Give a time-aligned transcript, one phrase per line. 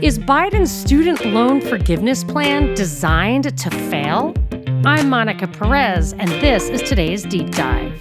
[0.00, 4.32] Is Biden's student loan forgiveness plan designed to fail?
[4.84, 8.00] I'm Monica Perez, and this is today's deep dive.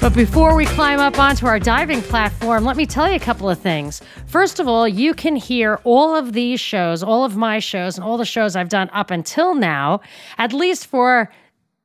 [0.00, 3.50] But before we climb up onto our diving platform, let me tell you a couple
[3.50, 4.00] of things.
[4.26, 8.04] First of all, you can hear all of these shows, all of my shows, and
[8.04, 10.02] all the shows I've done up until now,
[10.38, 11.32] at least for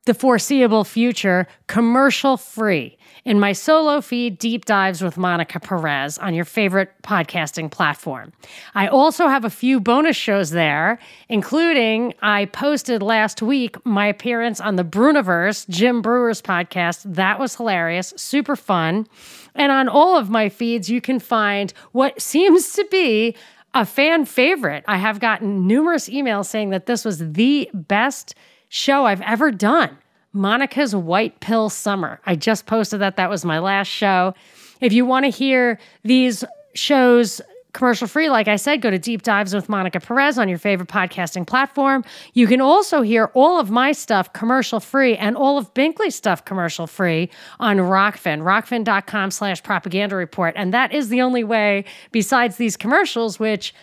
[0.05, 6.33] the foreseeable future, commercial free in my solo feed, Deep Dives with Monica Perez on
[6.33, 8.33] your favorite podcasting platform.
[8.73, 10.99] I also have a few bonus shows there,
[11.29, 17.03] including I posted last week my appearance on the Breuniverse, Jim Breuer's podcast.
[17.05, 19.07] That was hilarious, super fun.
[19.55, 23.35] And on all of my feeds, you can find what seems to be
[23.73, 24.83] a fan favorite.
[24.87, 28.35] I have gotten numerous emails saying that this was the best
[28.67, 29.97] show I've ever done.
[30.33, 32.19] Monica's White Pill Summer.
[32.25, 33.17] I just posted that.
[33.17, 34.33] That was my last show.
[34.79, 37.41] If you want to hear these shows
[37.73, 40.89] commercial free, like I said, go to Deep Dives with Monica Perez on your favorite
[40.89, 42.03] podcasting platform.
[42.33, 46.43] You can also hear all of my stuff commercial free and all of Binkley's stuff
[46.43, 50.53] commercial free on Rokfin, rokfin.com slash propaganda report.
[50.57, 53.73] And that is the only way, besides these commercials, which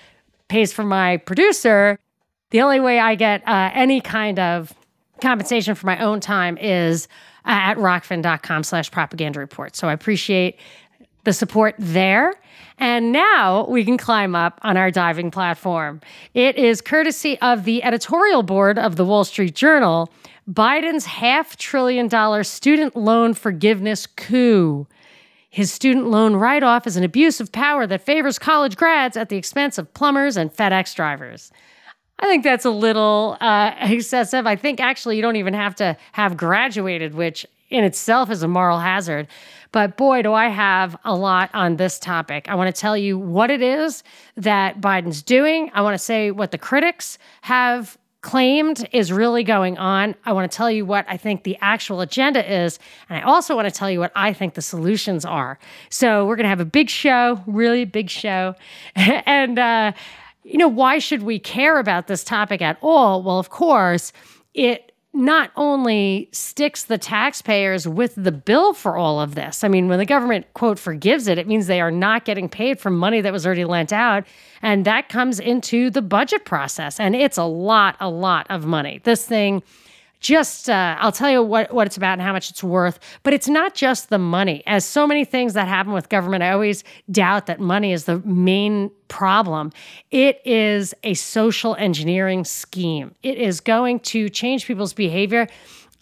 [0.48, 1.98] pays for my producer,
[2.50, 4.72] the only way I get uh, any kind of
[5.20, 7.08] compensation for my own time is
[7.44, 9.76] uh, at rokfin.com slash propaganda report.
[9.76, 10.58] So I appreciate
[11.24, 12.34] the support there.
[12.78, 16.00] And now we can climb up on our diving platform.
[16.32, 20.10] It is courtesy of the editorial board of the Wall Street Journal
[20.50, 24.86] Biden's half trillion dollar student loan forgiveness coup.
[25.50, 29.28] His student loan write off is an abuse of power that favors college grads at
[29.28, 31.52] the expense of plumbers and FedEx drivers.
[32.18, 34.46] I think that's a little uh, excessive.
[34.46, 38.48] I think actually you don't even have to have graduated, which in itself is a
[38.48, 39.28] moral hazard.
[39.72, 42.48] But boy, do I have a lot on this topic.
[42.48, 44.02] I want to tell you what it is
[44.36, 45.70] that Biden's doing.
[45.74, 50.14] I want to say what the critics have claimed is really going on.
[50.24, 52.78] I want to tell you what I think the actual agenda is.
[53.08, 55.58] And I also want to tell you what I think the solutions are.
[55.88, 58.54] So we're going to have a big show, really big show.
[58.96, 59.92] and, uh,
[60.48, 63.22] you know, why should we care about this topic at all?
[63.22, 64.12] Well, of course,
[64.54, 69.64] it not only sticks the taxpayers with the bill for all of this.
[69.64, 72.78] I mean, when the government, quote, forgives it, it means they are not getting paid
[72.78, 74.24] for money that was already lent out.
[74.62, 77.00] And that comes into the budget process.
[77.00, 79.00] And it's a lot, a lot of money.
[79.04, 79.62] This thing
[80.20, 82.98] just uh, I'll tell you what, what it's about and how much it's worth.
[83.22, 84.62] But it's not just the money.
[84.66, 88.18] As so many things that happen with government, I always doubt that money is the
[88.20, 89.72] main problem.
[90.10, 93.14] It is a social engineering scheme.
[93.22, 95.46] It is going to change people's behavior.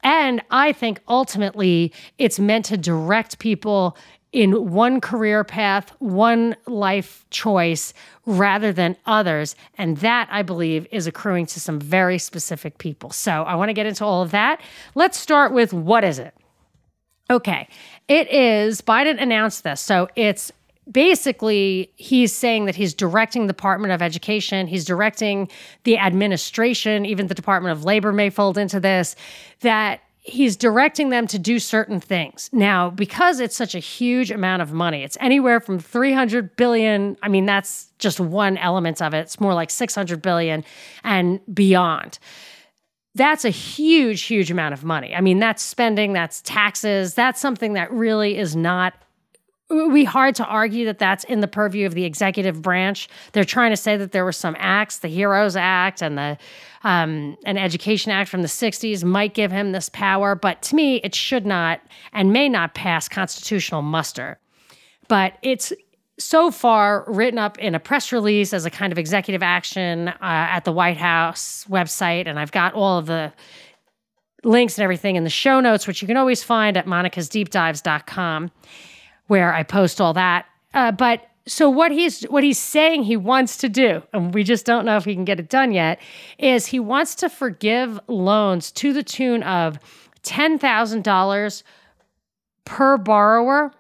[0.03, 3.97] And I think ultimately it's meant to direct people
[4.33, 7.95] in one career path, one life choice
[8.27, 9.57] rather than others.
[9.79, 13.11] And that, I believe, is accruing to some very specific people.
[13.11, 14.61] So I want to get into all of that.
[14.95, 16.35] Let's start with what is it?
[17.31, 17.69] Okay,
[18.07, 19.81] it is, Biden announced this.
[19.81, 20.53] So it's
[20.91, 25.51] basically he's saying that he's directing the department of education he's directing
[25.83, 29.17] the administration even the department of labor may fold into this
[29.61, 32.51] that he's directing them to do certain things.
[32.53, 37.29] Now, because it's such a huge amount of money, it's anywhere from 300 billion, I
[37.29, 39.19] mean that's just one element of it.
[39.19, 40.65] It's more like 600 billion
[41.05, 42.19] and beyond.
[43.15, 45.15] That's a huge huge amount of money.
[45.15, 48.95] I mean, that's spending, that's taxes, that's something that really is not
[49.69, 53.09] we hard to argue that that's in the purview of the executive branch.
[53.33, 56.39] They're trying to say that there were some acts, the Heroes Act and the
[56.85, 60.97] um, an Education Act from the 60s might give him this power, but to me,
[60.97, 61.81] it should not
[62.13, 64.39] and may not pass constitutional muster.
[65.09, 65.73] But it's
[66.19, 70.17] so far written up in a press release as a kind of executive action uh,
[70.21, 73.33] at the White House website, and I've got all of the
[74.45, 78.53] links and everything in the show notes, which you can always find at monicasdeepdives.com
[79.27, 80.47] where I post all that.
[80.75, 84.67] Uh, but so what he's what he's saying he wants to do, and we just
[84.67, 86.01] don't know if he can get it done yet,
[86.39, 89.79] is he wants to forgive loans to the tune of
[90.23, 91.63] ten thousand dollars
[92.65, 93.73] per borrower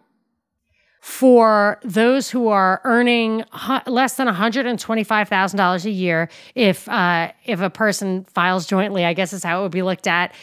[1.00, 3.44] for those who are earning
[3.86, 9.44] less than $125,000 a year if uh, if a person files jointly I guess is
[9.44, 10.34] how it would be looked at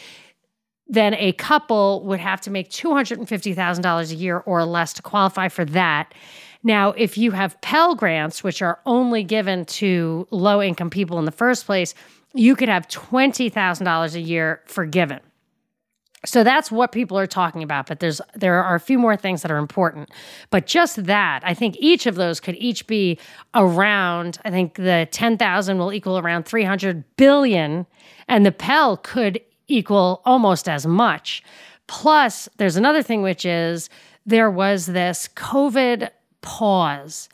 [0.86, 5.64] then a couple would have to make $250,000 a year or less to qualify for
[5.64, 6.12] that.
[6.62, 11.24] Now, if you have Pell Grants, which are only given to low income people in
[11.24, 11.94] the first place,
[12.34, 15.20] you could have $20,000 a year forgiven.
[16.26, 19.42] So that's what people are talking about, but there's there are a few more things
[19.42, 20.10] that are important.
[20.50, 23.18] But just that, I think each of those could each be
[23.54, 27.86] around I think the 10,000 will equal around 300 billion
[28.26, 31.42] and the Pell could equal almost as much.
[31.86, 33.88] Plus, there's another thing which is
[34.26, 37.28] there was this COVID pause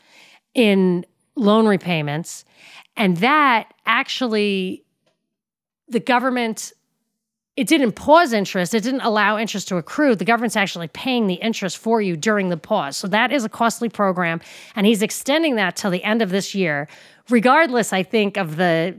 [0.53, 1.05] in
[1.35, 2.43] loan repayments
[2.97, 4.83] and that actually
[5.87, 6.73] the government
[7.57, 8.73] it didn't pause interest.
[8.73, 10.15] It didn't allow interest to accrue.
[10.15, 12.95] The government's actually paying the interest for you during the pause.
[12.95, 14.39] So that is a costly program.
[14.73, 16.87] And he's extending that till the end of this year.
[17.29, 18.97] Regardless, I think, of the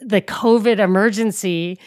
[0.00, 1.78] the COVID emergency,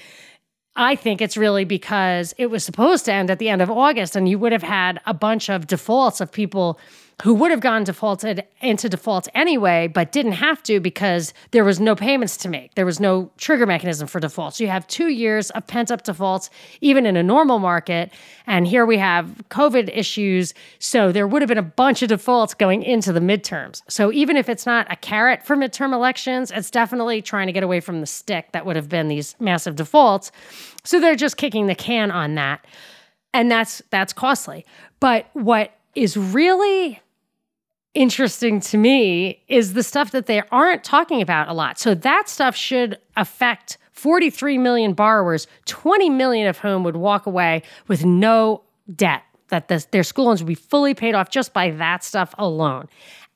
[0.79, 4.15] I think it's really because it was supposed to end at the end of August,
[4.15, 6.79] and you would have had a bunch of defaults of people
[7.23, 11.79] who would have gone defaulted into default anyway, but didn't have to because there was
[11.79, 12.73] no payments to make.
[12.75, 14.61] There was no trigger mechanism for defaults.
[14.61, 16.49] You have two years of pent up defaults,
[16.79, 18.11] even in a normal market.
[18.47, 20.53] And here we have COVID issues.
[20.79, 23.81] So there would have been a bunch of defaults going into the midterms.
[23.89, 27.63] So even if it's not a carrot for midterm elections, it's definitely trying to get
[27.63, 30.31] away from the stick that would have been these massive defaults.
[30.85, 32.65] So they're just kicking the can on that.
[33.33, 34.65] And that's that's costly.
[34.99, 36.99] But what is really
[37.93, 41.79] interesting to me is the stuff that they aren't talking about a lot.
[41.79, 47.63] So that stuff should affect 43 million borrowers, 20 million of whom would walk away
[47.87, 48.63] with no
[48.95, 52.87] debt, that their school loans would be fully paid off just by that stuff alone.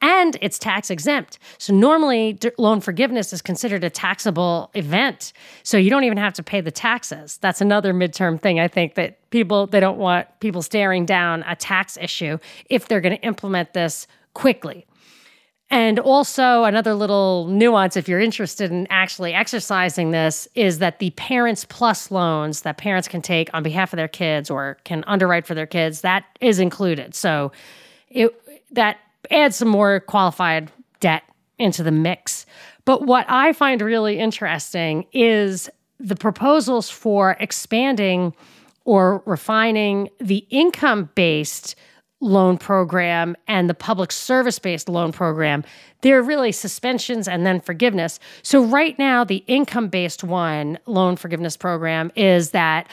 [0.02, 1.40] And it's tax exempt.
[1.58, 5.32] So normally loan forgiveness is considered a taxable event.
[5.64, 7.38] So you don't even have to pay the taxes.
[7.38, 11.56] That's another midterm thing I think that people they don't want people staring down a
[11.56, 12.38] tax issue
[12.70, 14.86] if they're going to implement this quickly.
[15.70, 21.10] And also, another little nuance, if you're interested in actually exercising this, is that the
[21.12, 25.48] Parents Plus loans that parents can take on behalf of their kids or can underwrite
[25.48, 27.16] for their kids, that is included.
[27.16, 27.52] So
[28.10, 28.40] it
[28.72, 28.98] that
[29.32, 31.24] adds some more qualified debt
[31.58, 32.46] into the mix.
[32.86, 35.70] But what I find really interesting is
[36.00, 38.36] the proposals for expanding
[38.86, 41.76] or refining the income based
[42.24, 45.64] loan program and the public service based loan program,
[46.02, 48.20] they're really suspensions and then forgiveness.
[48.42, 52.88] So, right now, the income based one loan forgiveness program is that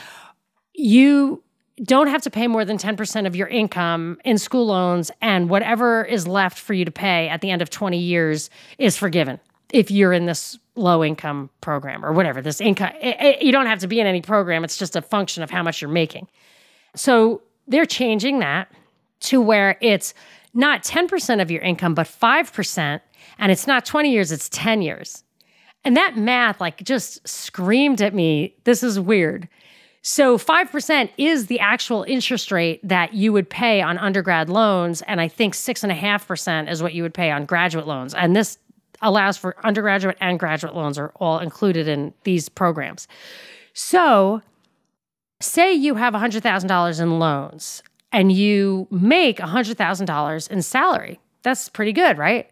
[0.75, 1.43] you
[1.83, 6.05] don't have to pay more than 10% of your income in school loans, and whatever
[6.05, 9.41] is left for you to pay at the end of 20 years is forgiven
[9.73, 12.43] if you're in this low income program or whatever.
[12.43, 15.03] This income, it, it, you don't have to be in any program, it's just a
[15.03, 16.27] function of how much you're making.
[16.95, 18.69] So, they're changing that
[19.21, 20.15] to where it's
[20.55, 23.01] not 10% of your income, but 5%.
[23.39, 25.25] And it's not 20 years, it's 10 years.
[25.85, 28.55] And that math, like, just screamed at me.
[28.65, 29.49] This is weird.
[30.03, 35.03] So 5% is the actual interest rate that you would pay on undergrad loans.
[35.03, 38.15] And I think 6.5% is what you would pay on graduate loans.
[38.15, 38.59] And this
[39.03, 43.09] allows for undergraduate and graduate loans are all included in these programs.
[43.73, 44.43] So
[45.41, 47.83] say you have $100,000 in loans
[48.13, 51.21] and you make $100,000 in salary.
[51.43, 52.51] That's pretty good, right?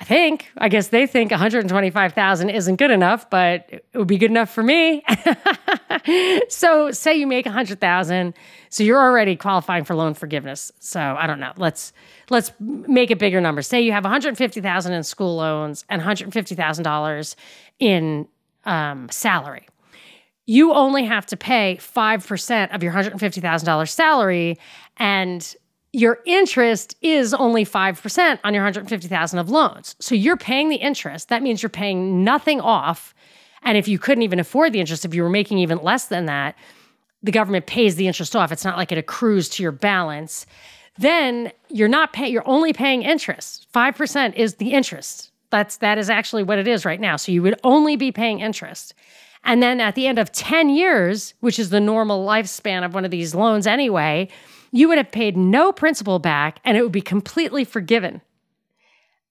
[0.00, 0.50] I think.
[0.56, 4.62] I guess they think 125,000 isn't good enough, but it would be good enough for
[4.62, 5.02] me.
[6.48, 8.34] so, say you make 100,000,
[8.70, 10.72] so you're already qualifying for loan forgiveness.
[10.80, 11.52] So, I don't know.
[11.58, 11.92] Let's
[12.30, 13.60] let's make a bigger number.
[13.60, 17.34] Say you have 150,000 in school loans and $150,000
[17.78, 18.26] in
[18.64, 19.66] um, salary
[20.50, 24.58] you only have to pay 5% of your $150,000 salary
[24.96, 25.54] and
[25.92, 29.94] your interest is only 5% on your 150,000 of loans.
[30.00, 31.28] So you're paying the interest.
[31.28, 33.14] That means you're paying nothing off.
[33.62, 36.26] And if you couldn't even afford the interest, if you were making even less than
[36.26, 36.56] that,
[37.22, 38.50] the government pays the interest off.
[38.50, 40.46] It's not like it accrues to your balance.
[40.98, 43.68] Then you're not paying, you're only paying interest.
[43.72, 45.30] 5% is the interest.
[45.50, 47.14] That's that is actually what it is right now.
[47.14, 48.94] So you would only be paying interest.
[49.44, 53.04] And then at the end of 10 years, which is the normal lifespan of one
[53.04, 54.28] of these loans anyway,
[54.72, 58.20] you would have paid no principal back and it would be completely forgiven.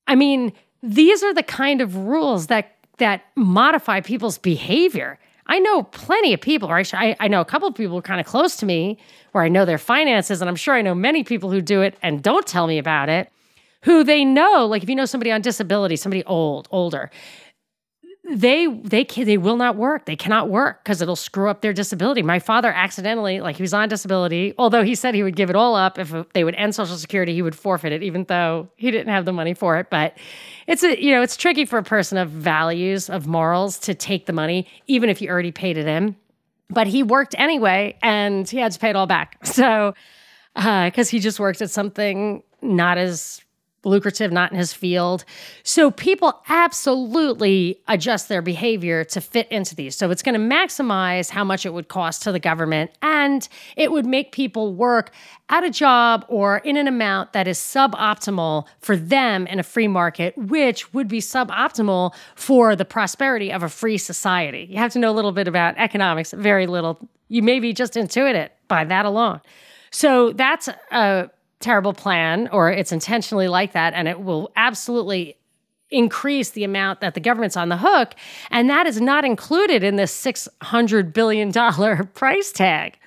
[0.08, 5.18] I mean, these are the kind of rules that that modify people's behavior.
[5.48, 8.04] I know plenty of people, or I, I know a couple of people who are
[8.04, 9.00] kind of close to me
[9.32, 11.96] where I know their finances, and I'm sure I know many people who do it
[12.04, 13.32] and don't tell me about it,
[13.82, 17.10] who they know, like if you know somebody on disability, somebody old, older,
[18.32, 20.06] they they they will not work.
[20.06, 22.22] They cannot work because it'll screw up their disability.
[22.22, 25.56] My father accidentally, like he was on disability, although he said he would give it
[25.56, 28.92] all up if they would end Social Security, he would forfeit it, even though he
[28.92, 29.90] didn't have the money for it.
[29.90, 30.18] But
[30.68, 34.26] it's a you know it's tricky for a person of values of morals to take
[34.26, 36.16] the money, even if you already paid it in.
[36.70, 39.38] but he worked anyway and he had to pay it all back.
[39.46, 39.94] So,
[40.56, 43.42] because uh, he just worked at something not as
[43.90, 45.26] lucrative, not in his field.
[45.64, 49.96] So people absolutely adjust their behavior to fit into these.
[49.96, 53.92] So it's going to maximize how much it would cost to the government and it
[53.92, 55.12] would make people work
[55.50, 59.88] at a job or in an amount that is suboptimal for them in a free
[59.88, 64.68] market, which would be suboptimal for the prosperity of a free society.
[64.70, 67.00] You have to know a little bit about economics, very little.
[67.28, 69.42] You maybe just intuit it by that alone.
[69.92, 71.30] So that's a
[71.60, 75.36] terrible plan or it's intentionally like that and it will absolutely
[75.92, 78.14] increase the amount that the government's on the hook
[78.52, 82.98] and that is not included in this 600 billion dollar price tag.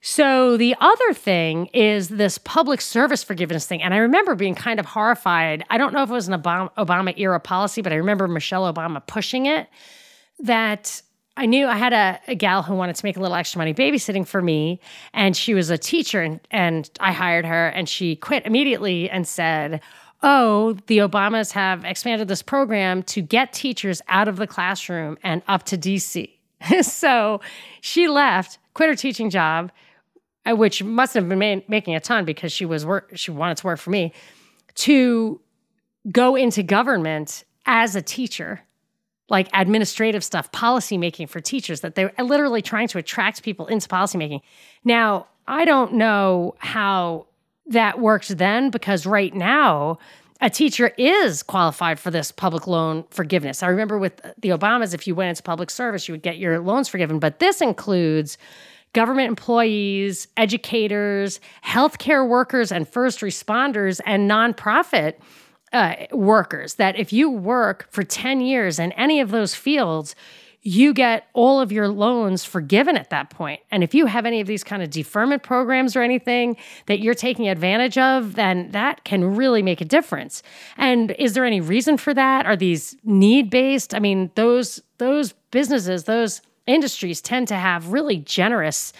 [0.00, 4.78] So the other thing is this public service forgiveness thing and I remember being kind
[4.78, 5.64] of horrified.
[5.70, 8.72] I don't know if it was an Obama, Obama era policy but I remember Michelle
[8.72, 9.68] Obama pushing it
[10.40, 11.02] that
[11.38, 13.72] I knew I had a, a, gal who wanted to make a little extra money
[13.72, 14.80] babysitting for me,
[15.14, 19.26] and she was a teacher, and, and I hired her, and she quit immediately and
[19.26, 19.80] said,
[20.20, 25.42] Oh, the Obamas have expanded this program to get teachers out of the classroom and
[25.46, 26.28] up to DC.
[26.82, 27.40] so
[27.82, 29.70] she left, quit her teaching job,
[30.44, 33.66] uh, which must have been made, making a ton because she was she wanted to
[33.66, 34.12] work for me,
[34.74, 35.40] to
[36.10, 38.60] go into government as a teacher
[39.28, 43.88] like administrative stuff, policy making for teachers, that they're literally trying to attract people into
[43.88, 44.40] policymaking.
[44.84, 47.26] Now, I don't know how
[47.66, 49.98] that worked then because right now,
[50.40, 53.62] a teacher is qualified for this public loan forgiveness.
[53.62, 56.60] I remember with the Obamas, if you went into public service, you would get your
[56.60, 58.38] loans forgiven, but this includes
[58.92, 65.14] government employees, educators, healthcare workers, and first responders, and nonprofit
[65.72, 70.14] uh, workers that if you work for 10 years in any of those fields,
[70.62, 73.60] you get all of your loans forgiven at that point.
[73.70, 76.56] And if you have any of these kind of deferment programs or anything
[76.86, 80.42] that you're taking advantage of, then that can really make a difference.
[80.76, 82.44] And is there any reason for that?
[82.44, 83.94] Are these need based?
[83.94, 88.92] I mean, those those businesses, those industries tend to have really generous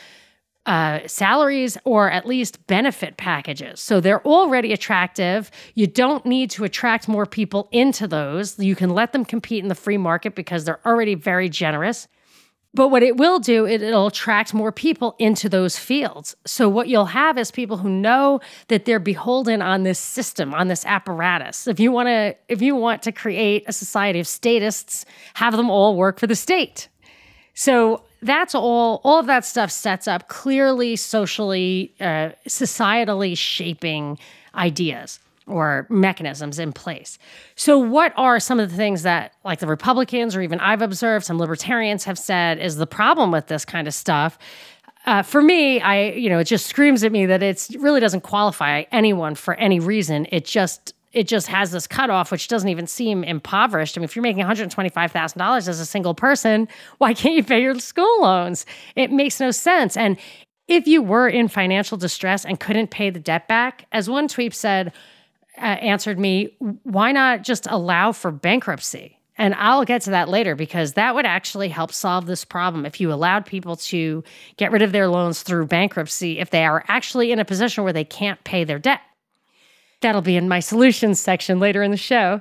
[0.69, 3.81] uh, salaries or at least benefit packages.
[3.81, 5.51] So they're already attractive.
[5.75, 8.59] You don't need to attract more people into those.
[8.59, 12.07] You can let them compete in the free market because they're already very generous.
[12.75, 16.37] But what it will do, it, will attract more people into those fields.
[16.47, 20.69] So what you'll have is people who know that they're beholden on this system, on
[20.69, 21.67] this apparatus.
[21.67, 25.71] If you want to, if you want to create a society of statists, have them
[25.71, 26.89] all work for the state.
[27.59, 34.17] So that's all all of that stuff sets up clearly socially uh, societally shaping
[34.55, 37.19] ideas or mechanisms in place.
[37.57, 41.25] So what are some of the things that like the republicans or even i've observed
[41.25, 44.39] some libertarians have said is the problem with this kind of stuff?
[45.05, 48.21] Uh, for me i you know it just screams at me that it really doesn't
[48.21, 50.29] qualify anyone for any reason.
[50.31, 53.99] It just it just has this cutoff, which doesn't even seem impoverished.
[53.99, 57.79] I mean, if you're making $125,000 as a single person, why can't you pay your
[57.81, 58.65] school loans?
[58.95, 59.97] It makes no sense.
[59.97, 60.17] And
[60.69, 64.55] if you were in financial distress and couldn't pay the debt back, as one tweet
[64.55, 64.93] said,
[65.57, 69.19] uh, answered me, why not just allow for bankruptcy?
[69.37, 73.01] And I'll get to that later because that would actually help solve this problem if
[73.01, 74.23] you allowed people to
[74.57, 77.93] get rid of their loans through bankruptcy if they are actually in a position where
[77.93, 79.01] they can't pay their debt.
[80.01, 82.41] That'll be in my solutions section later in the show.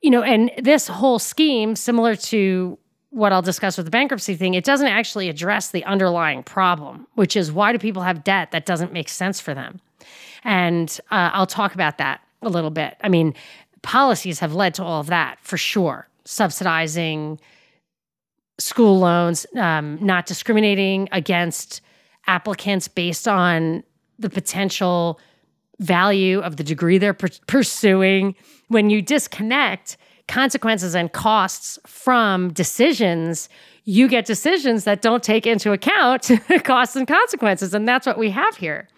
[0.00, 2.78] You know, and this whole scheme, similar to
[3.10, 7.36] what I'll discuss with the bankruptcy thing, it doesn't actually address the underlying problem, which
[7.36, 9.80] is why do people have debt that doesn't make sense for them?
[10.44, 12.96] And uh, I'll talk about that a little bit.
[13.02, 13.34] I mean,
[13.82, 17.40] policies have led to all of that for sure, subsidizing
[18.58, 21.80] school loans, um, not discriminating against
[22.26, 23.82] applicants based on
[24.18, 25.18] the potential
[25.80, 28.34] value of the degree they're per- pursuing.
[28.68, 33.48] When you disconnect consequences and costs from decisions,
[33.84, 36.30] you get decisions that don't take into account
[36.64, 37.72] costs and consequences.
[37.72, 38.88] And that's what we have here.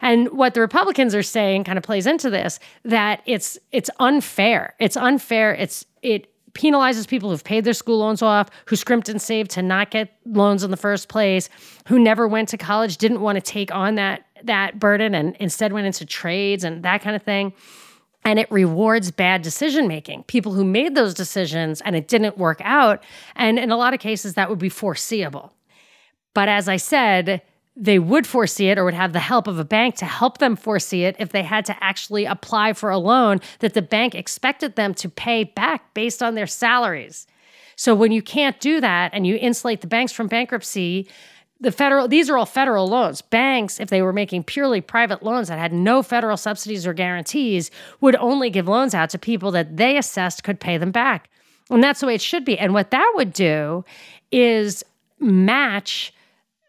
[0.00, 4.74] And what the Republicans are saying kind of plays into this that it's it's unfair.
[4.78, 5.54] It's unfair.
[5.54, 9.62] It's it penalizes people who've paid their school loans off, who scrimped and saved to
[9.62, 11.48] not get loans in the first place,
[11.86, 15.72] who never went to college, didn't want to take on that that burden and instead
[15.72, 17.52] went into trades and that kind of thing.
[18.24, 22.60] And it rewards bad decision making, people who made those decisions and it didn't work
[22.62, 23.02] out.
[23.36, 25.52] And in a lot of cases, that would be foreseeable.
[26.34, 27.42] But as I said,
[27.74, 30.56] they would foresee it or would have the help of a bank to help them
[30.56, 34.74] foresee it if they had to actually apply for a loan that the bank expected
[34.74, 37.26] them to pay back based on their salaries.
[37.76, 41.08] So when you can't do that and you insulate the banks from bankruptcy,
[41.60, 43.20] the federal these are all federal loans.
[43.20, 47.70] Banks if they were making purely private loans that had no federal subsidies or guarantees
[48.00, 51.28] would only give loans out to people that they assessed could pay them back.
[51.70, 52.58] And that's the way it should be.
[52.58, 53.84] And what that would do
[54.30, 54.84] is
[55.18, 56.12] match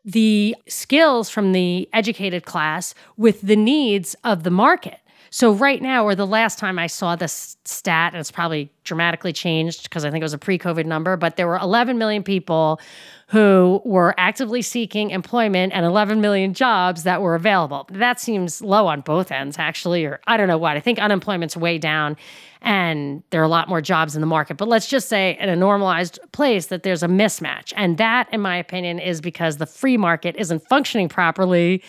[0.03, 4.99] the skills from the educated class with the needs of the market
[5.31, 9.33] so right now, or the last time I saw this stat, and it's probably dramatically
[9.33, 12.79] changed because I think it was a pre-COVID number, but there were 11 million people
[13.27, 17.87] who were actively seeking employment and 11 million jobs that were available.
[17.91, 20.77] That seems low on both ends, actually, or I don't know what.
[20.77, 22.17] I think unemployment's way down
[22.61, 24.57] and there are a lot more jobs in the market.
[24.57, 27.71] But let's just say in a normalized place that there's a mismatch.
[27.75, 31.83] And that, in my opinion, is because the free market isn't functioning properly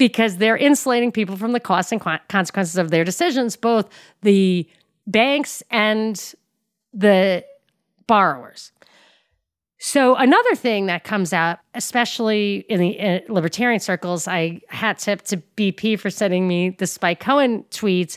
[0.00, 3.86] because they're insulating people from the costs and consequences of their decisions, both
[4.22, 4.66] the
[5.06, 6.34] banks and
[6.94, 7.44] the
[8.06, 8.72] borrowers.
[9.78, 15.36] So another thing that comes out, especially in the libertarian circles, I hat tip to
[15.36, 18.16] BP for sending me the Spike Cohen tweets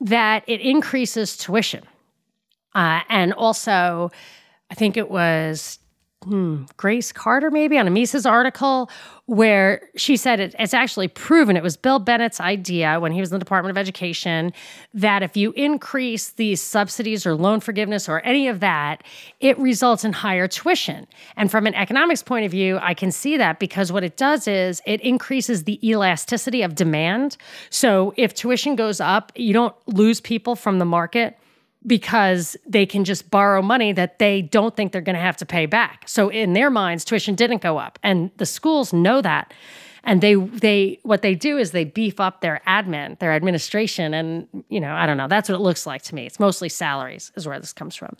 [0.00, 1.84] that it increases tuition,
[2.74, 4.10] uh, and also
[4.70, 5.78] I think it was
[6.22, 8.90] hmm, Grace Carter, maybe on a Mises article,
[9.28, 13.30] where she said it, it's actually proven it was Bill Bennett's idea when he was
[13.30, 14.54] in the Department of Education
[14.94, 19.04] that if you increase these subsidies or loan forgiveness or any of that,
[19.40, 21.06] it results in higher tuition.
[21.36, 24.48] And from an economics point of view, I can see that because what it does
[24.48, 27.36] is it increases the elasticity of demand.
[27.68, 31.36] So if tuition goes up, you don't lose people from the market
[31.86, 35.46] because they can just borrow money that they don't think they're going to have to
[35.46, 36.08] pay back.
[36.08, 39.54] So in their minds tuition didn't go up and the schools know that.
[40.04, 44.48] And they they what they do is they beef up their admin, their administration and
[44.68, 46.24] you know, I don't know, that's what it looks like to me.
[46.24, 48.16] It's mostly salaries is where this comes from.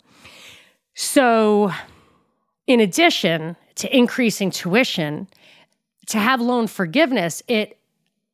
[0.93, 1.71] So
[2.67, 5.27] in addition to increasing tuition,
[6.07, 7.78] to have loan forgiveness, it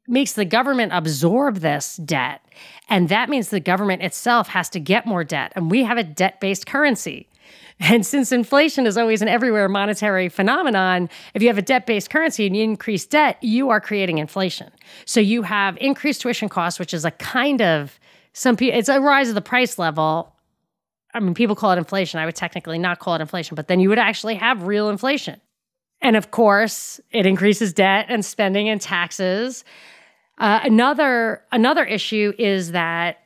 [0.07, 2.41] makes the government absorb this debt.
[2.89, 5.51] And that means the government itself has to get more debt.
[5.55, 7.27] And we have a debt based currency.
[7.77, 12.09] And since inflation is always an everywhere monetary phenomenon, if you have a debt based
[12.09, 14.71] currency and you increase debt, you are creating inflation.
[15.03, 17.99] So you have increased tuition costs, which is a kind of
[18.31, 20.33] some people, it's a rise of the price level.
[21.13, 22.19] I mean, people call it inflation.
[22.19, 25.39] I would technically not call it inflation, but then you would actually have real inflation.
[26.01, 29.63] And of course, it increases debt and spending and taxes.
[30.37, 33.19] Uh, another another issue is that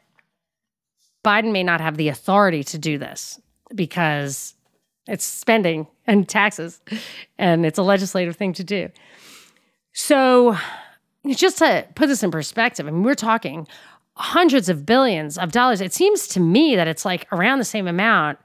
[1.26, 3.40] Biden may not have the authority to do this
[3.76, 4.56] because
[5.08, 6.82] it's spending and taxes,
[7.38, 8.90] and it's a legislative thing to do.
[9.94, 10.56] So,
[11.28, 13.68] just to put this in perspective, I mean, we're talking
[14.16, 15.82] hundreds of billions of dollars.
[15.82, 18.38] It seems to me that it's like around the same amount.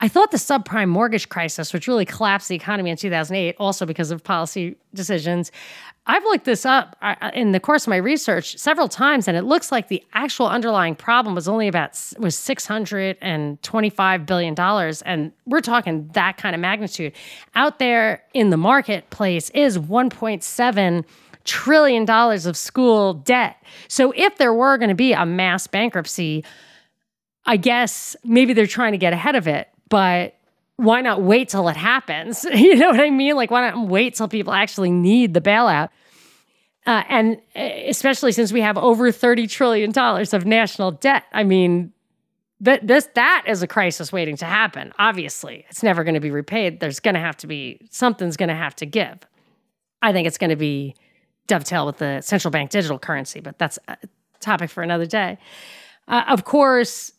[0.00, 4.10] I thought the subprime mortgage crisis, which really collapsed the economy in 2008, also because
[4.10, 5.52] of policy decisions,
[6.06, 9.38] I've looked this up uh, uh, in the course of my research several times, and
[9.38, 14.26] it looks like the actual underlying problem was only about was six hundred and twenty-five
[14.26, 17.14] billion dollars, and we're talking that kind of magnitude.
[17.54, 21.06] Out there in the marketplace is one point seven
[21.44, 23.56] trillion dollars of school debt.
[23.88, 26.44] So if there were going to be a mass bankruptcy,
[27.46, 30.34] I guess maybe they're trying to get ahead of it, but
[30.76, 32.44] why not wait till it happens?
[32.54, 33.36] You know what I mean?
[33.36, 35.90] Like, why not wait till people actually need the bailout?
[36.86, 41.24] Uh, and uh, especially since we have over $30 trillion of national debt.
[41.32, 41.92] I mean,
[42.60, 44.92] that this that is a crisis waiting to happen.
[44.98, 46.80] Obviously, it's never going to be repaid.
[46.80, 49.18] There's going to have to be something's going to have to give.
[50.02, 50.94] I think it's going to be
[51.46, 53.96] dovetail with the central bank digital currency, but that's a
[54.40, 55.38] topic for another day.
[56.06, 57.12] Uh, of course,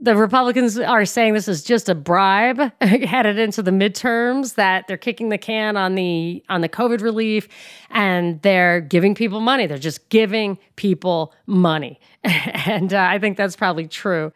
[0.00, 4.96] the Republicans are saying this is just a bribe headed into the midterms that they're
[4.96, 7.48] kicking the can on the on the COVID relief
[7.90, 9.66] and they're giving people money.
[9.66, 12.00] They're just giving people money.
[12.24, 14.32] and uh, I think that's probably true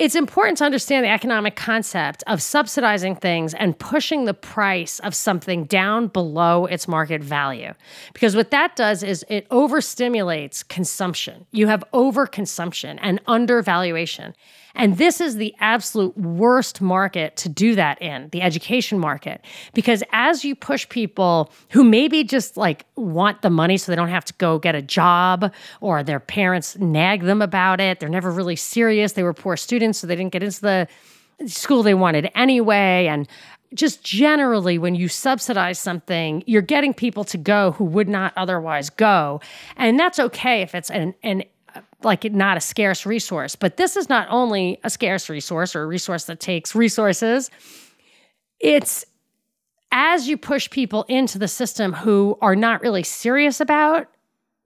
[0.00, 5.14] it's important to understand the economic concept of subsidizing things and pushing the price of
[5.14, 7.74] something down below its market value.
[8.14, 11.46] Because what that does is it overstimulates consumption.
[11.52, 14.34] You have overconsumption and undervaluation.
[14.74, 19.44] And this is the absolute worst market to do that in, the education market.
[19.74, 24.08] Because as you push people who maybe just like want the money so they don't
[24.08, 28.30] have to go get a job or their parents nag them about it, they're never
[28.30, 30.88] really serious, they were poor students, so they didn't get into the
[31.46, 33.06] school they wanted anyway.
[33.06, 33.28] And
[33.74, 38.90] just generally, when you subsidize something, you're getting people to go who would not otherwise
[38.90, 39.40] go.
[39.76, 41.44] And that's okay if it's an, an
[42.02, 43.56] like not a scarce resource.
[43.56, 47.50] But this is not only a scarce resource or a resource that takes resources,
[48.58, 49.04] it's
[49.92, 54.06] as you push people into the system who are not really serious about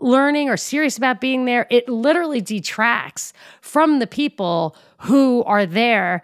[0.00, 6.22] learning or serious about being there, it literally detracts from the people who are there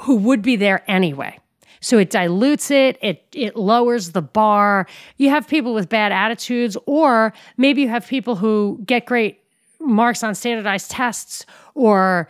[0.00, 1.38] who would be there anyway.
[1.80, 4.86] So it dilutes it, it it lowers the bar.
[5.16, 9.39] You have people with bad attitudes or maybe you have people who get great
[9.80, 12.28] marks on standardized tests or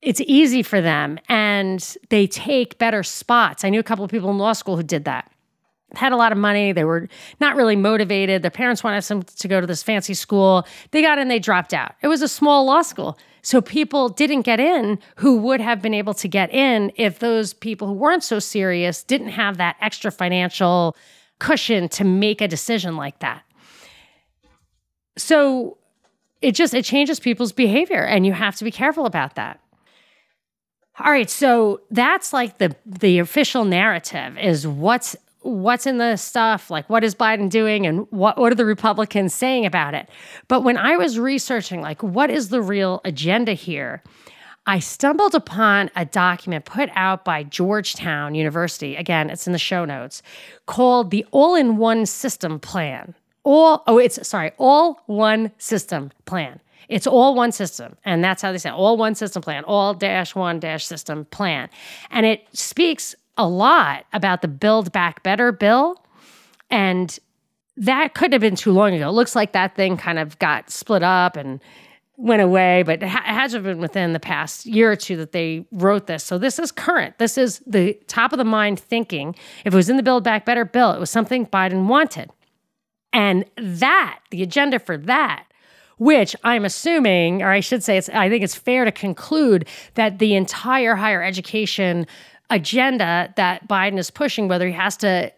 [0.00, 3.64] it's easy for them and they take better spots.
[3.64, 5.30] I knew a couple of people in law school who did that.
[5.94, 6.72] Had a lot of money.
[6.72, 7.08] They were
[7.40, 8.42] not really motivated.
[8.42, 10.66] Their parents wanted them to go to this fancy school.
[10.90, 11.94] They got in, they dropped out.
[12.02, 13.18] It was a small law school.
[13.42, 17.54] So people didn't get in who would have been able to get in if those
[17.54, 20.94] people who weren't so serious didn't have that extra financial
[21.38, 23.42] cushion to make a decision like that.
[25.16, 25.78] So
[26.40, 29.60] it just it changes people's behavior and you have to be careful about that.
[31.00, 36.70] All right, so that's like the the official narrative is what's what's in the stuff,
[36.70, 40.08] like what is Biden doing and what what are the Republicans saying about it.
[40.48, 44.02] But when I was researching like what is the real agenda here,
[44.66, 48.96] I stumbled upon a document put out by Georgetown University.
[48.96, 50.20] Again, it's in the show notes
[50.66, 53.14] called the All-in-One System Plan.
[53.44, 56.60] All oh, it's sorry, All One System Plan.
[56.88, 57.96] It's all one system.
[58.04, 61.26] And that's how they say it, all one system plan, all dash one dash system
[61.26, 61.68] plan.
[62.10, 66.02] And it speaks a lot about the Build Back Better bill.
[66.70, 67.18] And
[67.76, 69.08] that could have been too long ago.
[69.08, 71.60] It looks like that thing kind of got split up and
[72.16, 75.30] went away, but it, ha- it has been within the past year or two that
[75.30, 76.24] they wrote this.
[76.24, 77.16] So this is current.
[77.18, 79.36] This is the top of the mind thinking.
[79.64, 82.30] If it was in the Build Back Better bill, it was something Biden wanted.
[83.12, 85.44] And that, the agenda for that,
[85.96, 90.18] which I'm assuming, or I should say, it's, I think it's fair to conclude that
[90.18, 92.06] the entire higher education
[92.50, 95.32] agenda that Biden is pushing, whether he has to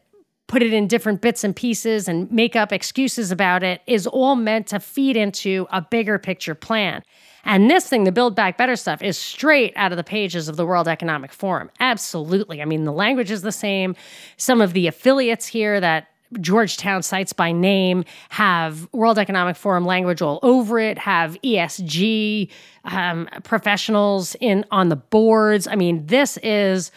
[0.47, 4.35] put it in different bits and pieces and make up excuses about it, is all
[4.35, 7.03] meant to feed into a bigger picture plan.
[7.45, 10.57] And this thing, the Build Back Better stuff, is straight out of the pages of
[10.57, 11.71] the World Economic Forum.
[11.81, 12.61] Absolutely.
[12.61, 13.97] I mean, the language is the same.
[14.37, 16.09] Some of the affiliates here that
[16.41, 22.49] Georgetown cites by name have World Economic Forum language all over it, have ESG
[22.85, 25.67] um, professionals in on the boards.
[25.67, 26.91] I mean, this is.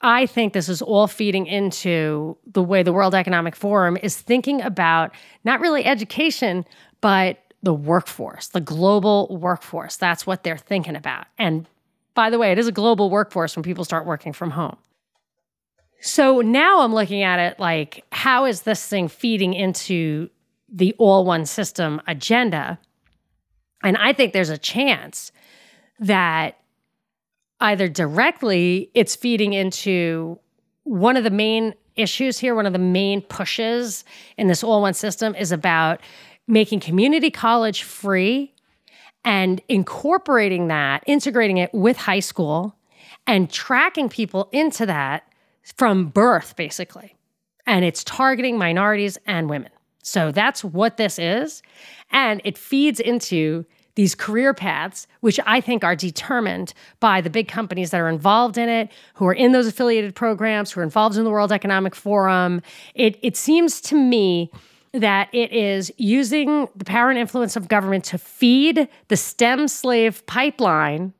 [0.00, 4.60] I think this is all feeding into the way the World Economic Forum is thinking
[4.60, 6.66] about not really education,
[7.00, 9.96] but the workforce, the global workforce.
[9.96, 11.26] That's what they're thinking about.
[11.38, 11.66] And
[12.14, 14.76] by the way, it is a global workforce when people start working from home.
[16.06, 20.28] So now I'm looking at it like, how is this thing feeding into
[20.70, 22.78] the all one system agenda?
[23.82, 25.32] And I think there's a chance
[25.98, 26.58] that
[27.58, 30.38] either directly it's feeding into
[30.82, 34.04] one of the main issues here, one of the main pushes
[34.36, 36.02] in this all one system is about
[36.46, 38.52] making community college free
[39.24, 42.76] and incorporating that, integrating it with high school
[43.26, 45.26] and tracking people into that
[45.76, 47.16] from birth, basically.
[47.66, 49.70] And it's targeting minorities and women.
[50.02, 51.62] So that's what this is.
[52.10, 57.48] And it feeds into these career paths, which I think are determined by the big
[57.48, 61.16] companies that are involved in it, who are in those affiliated programs, who are involved
[61.16, 62.60] in the World Economic Forum.
[62.94, 64.50] It, it seems to me
[64.92, 70.24] that it is using the power and influence of government to feed the STEM slave
[70.26, 71.12] pipeline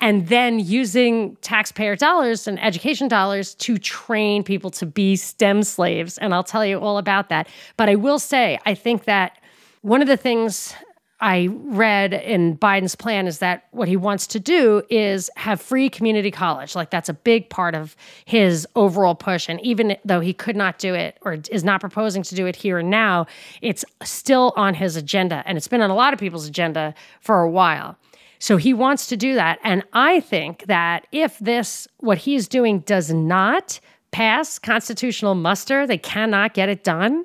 [0.00, 6.18] and then using taxpayer dollars and education dollars to train people to be STEM slaves.
[6.18, 7.48] And I'll tell you all about that.
[7.76, 9.38] But I will say, I think that
[9.80, 10.74] one of the things
[11.18, 15.88] I read in Biden's plan is that what he wants to do is have free
[15.88, 16.74] community college.
[16.74, 19.48] Like that's a big part of his overall push.
[19.48, 22.56] And even though he could not do it or is not proposing to do it
[22.56, 23.26] here and now,
[23.62, 25.42] it's still on his agenda.
[25.46, 27.96] And it's been on a lot of people's agenda for a while.
[28.38, 29.58] So he wants to do that.
[29.62, 35.98] And I think that if this, what he's doing, does not pass constitutional muster, they
[35.98, 37.24] cannot get it done,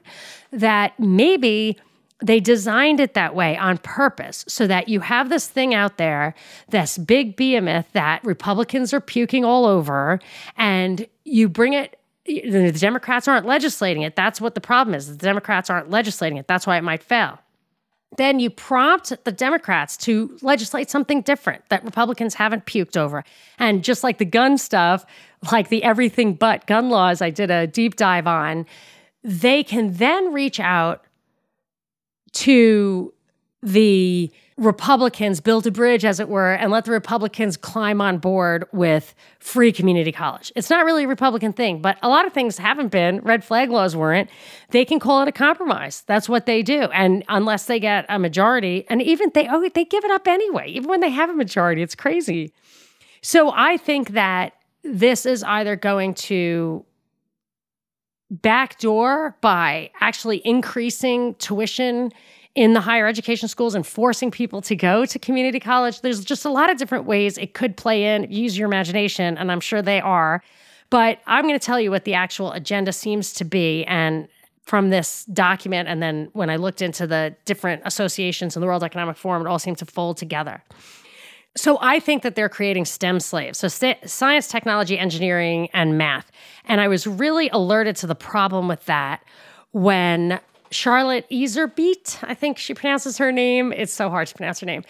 [0.52, 1.78] that maybe
[2.24, 6.36] they designed it that way on purpose so that you have this thing out there,
[6.70, 10.20] this big behemoth that Republicans are puking all over,
[10.58, 11.98] and you bring it.
[12.26, 14.16] The Democrats aren't legislating it.
[14.16, 15.08] That's what the problem is.
[15.08, 16.48] The Democrats aren't legislating it.
[16.48, 17.40] That's why it might fail
[18.18, 23.24] then you prompt the Democrats to legislate something different that Republicans haven't puked over.
[23.58, 25.06] And just like the gun stuff,
[25.52, 28.66] like the everything but gun laws, I did a deep dive on,
[29.24, 31.06] they can then reach out
[32.34, 33.14] to
[33.62, 38.64] the Republicans build a bridge, as it were, and let the Republicans climb on board
[38.72, 40.52] with free community college.
[40.56, 43.22] It's not really a Republican thing, but a lot of things haven't been.
[43.22, 44.30] Red flag laws weren't.
[44.70, 46.04] They can call it a compromise.
[46.06, 46.84] That's what they do.
[46.94, 50.68] And unless they get a majority, and even they oh they give it up anyway,
[50.70, 52.54] even when they have a majority, it's crazy.
[53.24, 56.86] So I think that this is either going to
[58.30, 62.12] backdoor by actually increasing tuition
[62.56, 66.02] in the higher education schools and forcing people to go to community college.
[66.02, 68.30] There's just a lot of different ways it could play in.
[68.32, 70.44] Use your imagination, and I'm sure they are.
[70.90, 73.86] But I'm going to tell you what the actual agenda seems to be.
[73.86, 74.28] And
[74.64, 78.84] from this document, and then when I looked into the different associations in the World
[78.84, 80.62] Economic Forum, it all seemed to fold together.
[81.56, 83.60] So I think that they're creating STEM slaves.
[83.60, 86.32] So st- science, technology, engineering, and math.
[86.66, 89.24] And I was really alerted to the problem with that
[89.72, 90.40] when
[90.72, 93.72] Charlotte Iserbyt, I think she pronounces her name.
[93.74, 94.84] It's so hard to pronounce her name.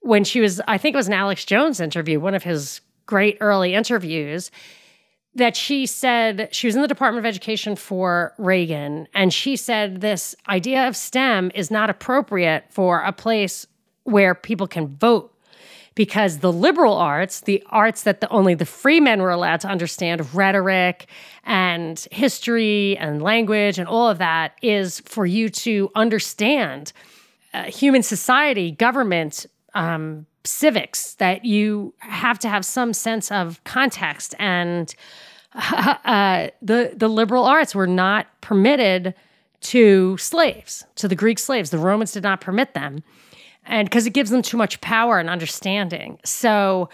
[0.00, 3.38] When she was, I think it was an Alex Jones interview, one of his great
[3.40, 4.50] early interviews,
[5.34, 10.00] that she said she was in the Department of Education for Reagan, and she said
[10.00, 13.66] this idea of STEM is not appropriate for a place
[14.04, 15.33] where people can vote
[15.94, 19.68] because the liberal arts, the arts that the, only the free men were allowed to
[19.68, 21.06] understand, rhetoric
[21.44, 26.92] and history and language and all of that, is for you to understand
[27.52, 34.34] uh, human society, government, um, civics, that you have to have some sense of context.
[34.38, 34.92] And
[35.54, 39.14] uh, the, the liberal arts were not permitted
[39.60, 41.70] to slaves, to the Greek slaves.
[41.70, 43.02] The Romans did not permit them
[43.66, 46.18] and because it gives them too much power and understanding.
[46.24, 46.88] So,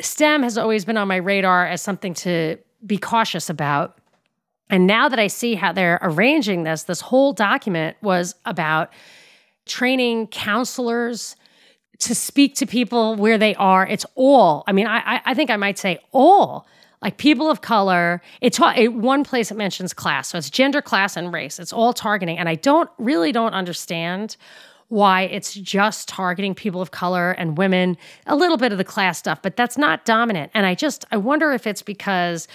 [0.00, 3.98] STEM has always been on my radar as something to be cautious about.
[4.68, 8.92] And now that I see how they're arranging this, this whole document was about
[9.66, 11.36] training counselors
[12.00, 13.86] to speak to people where they are.
[13.86, 16.66] It's all, I mean, I, I think I might say all
[17.04, 18.20] like people of color.
[18.40, 21.58] It's it, one place it mentions class, so it's gender, class, and race.
[21.58, 24.36] It's all targeting, and I don't really don't understand
[24.94, 27.96] why it's just targeting people of color and women,
[28.28, 30.52] a little bit of the class stuff, but that's not dominant.
[30.54, 32.46] And I just I wonder if it's because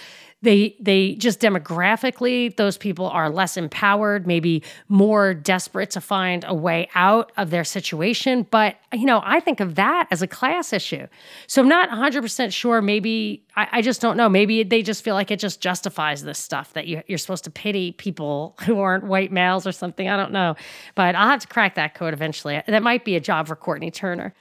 [0.42, 6.54] they they just demographically those people are less empowered maybe more desperate to find a
[6.54, 8.46] way out of their situation.
[8.50, 11.06] But you know i think of that as a class issue.
[11.46, 12.80] So i'm not 100% sure.
[12.80, 14.28] Maybe i, I just don't know.
[14.28, 17.50] Maybe they just feel like it just justifies this stuff that you, you're supposed to
[17.50, 20.08] pity people who aren't white males or something.
[20.08, 20.56] I don't know.
[20.94, 22.62] But i'll have to crack that code eventually.
[22.66, 24.34] That might be a job for courtney turner.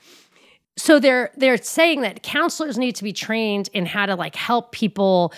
[0.78, 4.72] So they're they're saying that counselors need to be trained in how to like help
[4.72, 5.34] people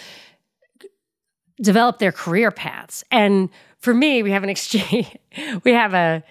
[1.61, 3.03] develop their career paths.
[3.11, 5.15] And for me, we have an exchange,
[5.63, 6.23] we have a,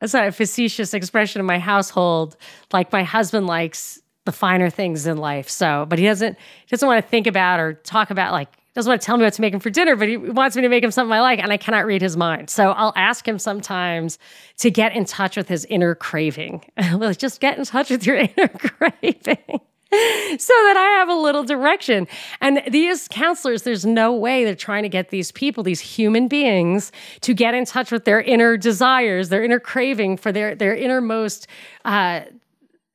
[0.00, 2.36] that's not a facetious expression in my household.
[2.72, 5.48] Like my husband likes the finer things in life.
[5.48, 8.90] So, but he doesn't, he doesn't want to think about or talk about like, doesn't
[8.90, 10.68] want to tell me what to make him for dinner, but he wants me to
[10.68, 12.50] make him something I like, and I cannot read his mind.
[12.50, 14.18] So I'll ask him sometimes
[14.58, 16.64] to get in touch with his inner craving.
[17.16, 19.60] just get in touch with your inner craving.
[20.38, 22.08] so that I have a little direction.
[22.40, 26.90] And these counselors, there's no way they're trying to get these people, these human beings,
[27.20, 31.46] to get in touch with their inner desires, their inner craving for their their innermost,
[31.84, 32.22] uh,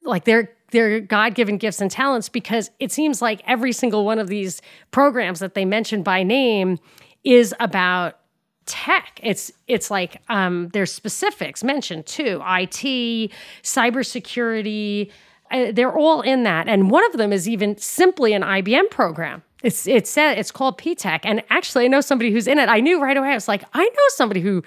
[0.04, 2.28] like their their God-given gifts and talents.
[2.28, 6.80] Because it seems like every single one of these programs that they mention by name
[7.24, 8.20] is about
[8.66, 9.20] tech.
[9.24, 13.32] It's it's like um, there's specifics mentioned too: IT,
[13.64, 15.12] cybersecurity
[15.52, 16.68] uh, they're all in that.
[16.68, 19.44] And one of them is even simply an IBM program.
[19.64, 20.82] It's it's said it's called.
[21.24, 22.70] And actually, I know somebody who's in it.
[22.70, 23.30] I knew right away.
[23.30, 24.64] I was like, I know somebody who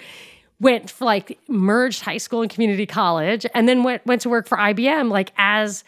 [0.59, 4.47] went for like merged high school and community college, and then went went to work
[4.47, 5.83] for IBM like as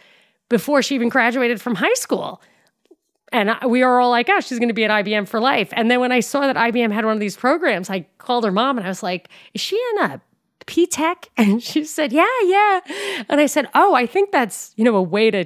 [0.49, 2.41] before she even graduated from high school.
[3.31, 5.69] And we were all like, oh, she's going to be at IBM for life.
[5.73, 8.51] And then when I saw that IBM had one of these programs, I called her
[8.51, 10.21] mom and I was like, is she in a
[10.65, 11.29] P Tech?
[11.37, 12.79] And she said, Yeah, yeah.
[13.29, 15.45] And I said, Oh, I think that's, you know, a way to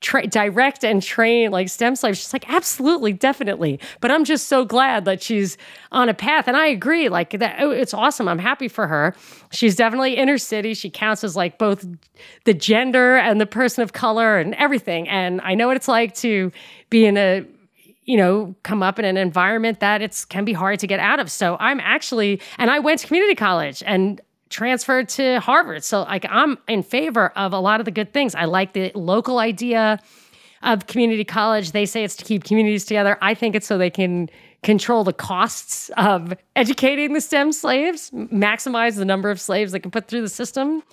[0.00, 2.18] tra- direct and train like STEM slaves.
[2.18, 3.80] She's like, Absolutely, definitely.
[4.00, 5.56] But I'm just so glad that she's
[5.90, 6.48] on a path.
[6.48, 8.28] And I agree, like, that oh, it's awesome.
[8.28, 9.14] I'm happy for her.
[9.52, 10.74] She's definitely inner city.
[10.74, 11.86] She counts as like both
[12.44, 15.08] the gender and the person of color and everything.
[15.08, 16.52] And I know what it's like to
[16.90, 17.46] be in a
[18.04, 21.20] you know, come up in an environment that it's can be hard to get out
[21.20, 21.30] of.
[21.30, 24.20] So I'm actually, and I went to community college and
[24.52, 25.82] transferred to Harvard.
[25.82, 28.34] So like I'm in favor of a lot of the good things.
[28.34, 29.98] I like the local idea
[30.62, 31.72] of community college.
[31.72, 33.18] They say it's to keep communities together.
[33.20, 34.28] I think it's so they can
[34.62, 39.90] control the costs of educating the STEM slaves, maximize the number of slaves they can
[39.90, 40.84] put through the system.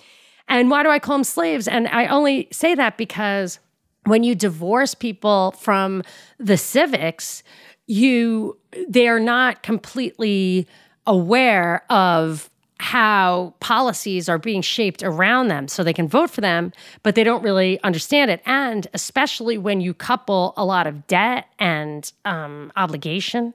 [0.48, 1.68] And why do I call them slaves?
[1.68, 3.60] And I only say that because
[4.06, 6.02] when you divorce people from
[6.38, 7.44] the civics,
[7.86, 10.66] you they're not completely
[11.06, 16.72] aware of how policies are being shaped around them so they can vote for them,
[17.02, 18.40] but they don't really understand it.
[18.46, 23.52] And especially when you couple a lot of debt and um, obligation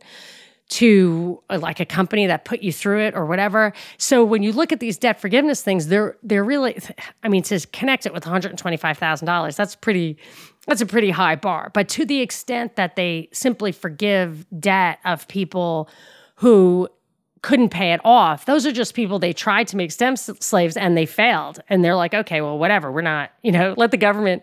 [0.68, 3.74] to uh, like a company that put you through it or whatever.
[3.98, 6.78] So when you look at these debt forgiveness things, they're they're really
[7.24, 10.18] I mean to connect it with $125,000, that's pretty
[10.68, 11.72] that's a pretty high bar.
[11.74, 15.90] But to the extent that they simply forgive debt of people
[16.36, 16.90] who
[17.46, 18.46] couldn't pay it off.
[18.46, 21.60] Those are just people they tried to make stem slaves and they failed.
[21.70, 22.92] And they're like, okay, well, whatever.
[22.92, 24.42] We're not, you know, let the government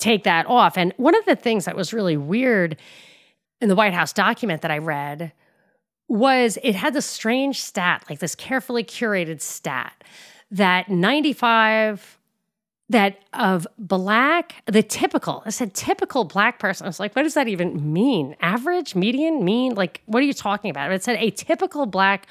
[0.00, 0.76] take that off.
[0.76, 2.76] And one of the things that was really weird
[3.60, 5.32] in the White House document that I read
[6.08, 10.02] was it had this strange stat, like this carefully curated stat,
[10.50, 12.15] that 95
[12.88, 16.86] that of black, the typical, I said typical black person.
[16.86, 18.36] I was like, what does that even mean?
[18.40, 19.74] Average, median, mean?
[19.74, 20.92] Like, what are you talking about?
[20.92, 22.26] It said a typical black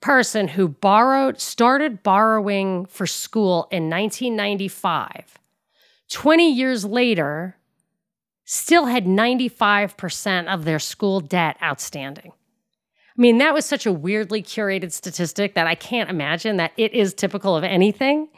[0.00, 5.38] person who borrowed, started borrowing for school in 1995,
[6.10, 7.56] 20 years later,
[8.44, 12.30] still had 95% of their school debt outstanding.
[12.30, 16.92] I mean, that was such a weirdly curated statistic that I can't imagine that it
[16.92, 18.28] is typical of anything.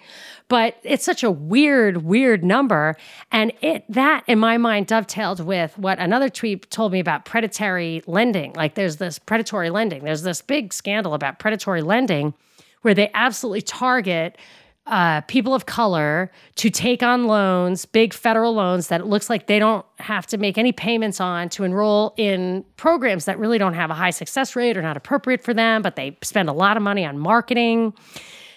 [0.49, 2.97] But it's such a weird, weird number.
[3.31, 8.03] And it that in my mind dovetailed with what another tweet told me about predatory
[8.07, 8.55] lending.
[8.55, 10.05] Like there's this predatory lending.
[10.05, 12.35] There's this big scandal about predatory lending
[12.83, 14.39] where they absolutely target
[14.89, 19.47] uh, people of color to take on loans, big federal loans that it looks like
[19.47, 23.75] they don't have to make any payments on to enroll in programs that really don't
[23.75, 26.77] have a high success rate or not appropriate for them, but they spend a lot
[26.77, 27.93] of money on marketing.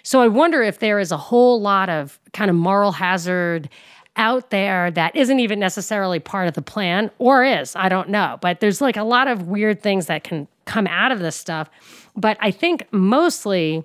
[0.04, 3.70] So I wonder if there is a whole lot of kind of moral hazard
[4.18, 7.76] out there that isn't even necessarily part of the plan or is.
[7.76, 8.38] I don't know.
[8.42, 11.70] But there's like a lot of weird things that can come out of this stuff.
[12.16, 13.84] But I think mostly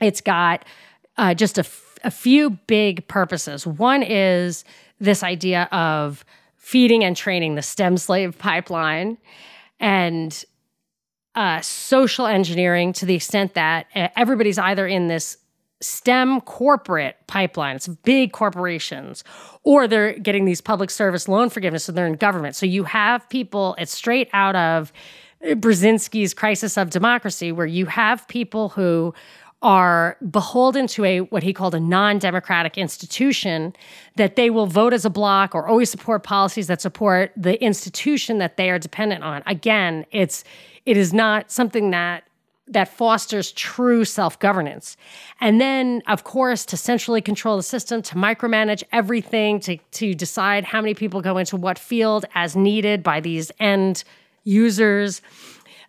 [0.00, 0.64] it's got
[1.16, 3.66] uh, just a, f- a few big purposes.
[3.66, 4.64] One is
[5.00, 6.24] this idea of
[6.56, 9.18] feeding and training the STEM slave pipeline
[9.80, 10.44] and
[11.34, 15.38] uh, social engineering to the extent that uh, everybody's either in this
[15.80, 17.76] STEM corporate pipeline.
[17.76, 19.24] It's big corporations,
[19.62, 22.56] or they're getting these public service loan forgiveness, so they're in government.
[22.56, 24.92] So you have people, it's straight out of
[25.42, 29.14] Brzezinski's Crisis of Democracy, where you have people who
[29.62, 33.74] are beholden to a what he called a non-democratic institution
[34.16, 38.36] that they will vote as a bloc or always support policies that support the institution
[38.38, 40.44] that they are dependent on again it's
[40.84, 42.24] it is not something that
[42.68, 44.96] that fosters true self governance.
[45.40, 50.64] And then, of course, to centrally control the system, to micromanage everything, to, to decide
[50.64, 54.04] how many people go into what field as needed by these end
[54.44, 55.22] users,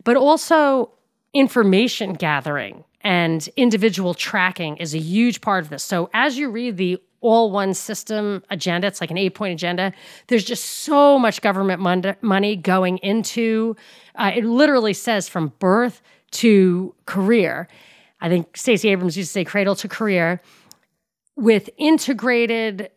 [0.04, 0.92] but also
[1.34, 5.84] information gathering and individual tracking is a huge part of this.
[5.84, 9.94] So, as you read the all one system agenda, it's like an eight point agenda,
[10.28, 11.82] there's just so much government
[12.22, 13.76] money going into
[14.16, 17.68] uh, it, literally says from birth to career.
[18.22, 20.42] I think Stacey Abrams used to say cradle to career
[21.36, 22.90] with integrated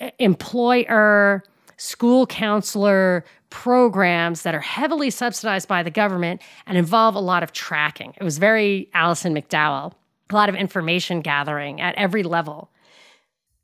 [0.00, 1.44] eh, employer,
[1.76, 7.52] school counselor programs that are heavily subsidized by the government and involve a lot of
[7.52, 8.12] tracking.
[8.20, 9.92] It was very Alison McDowell,
[10.30, 12.70] a lot of information gathering at every level.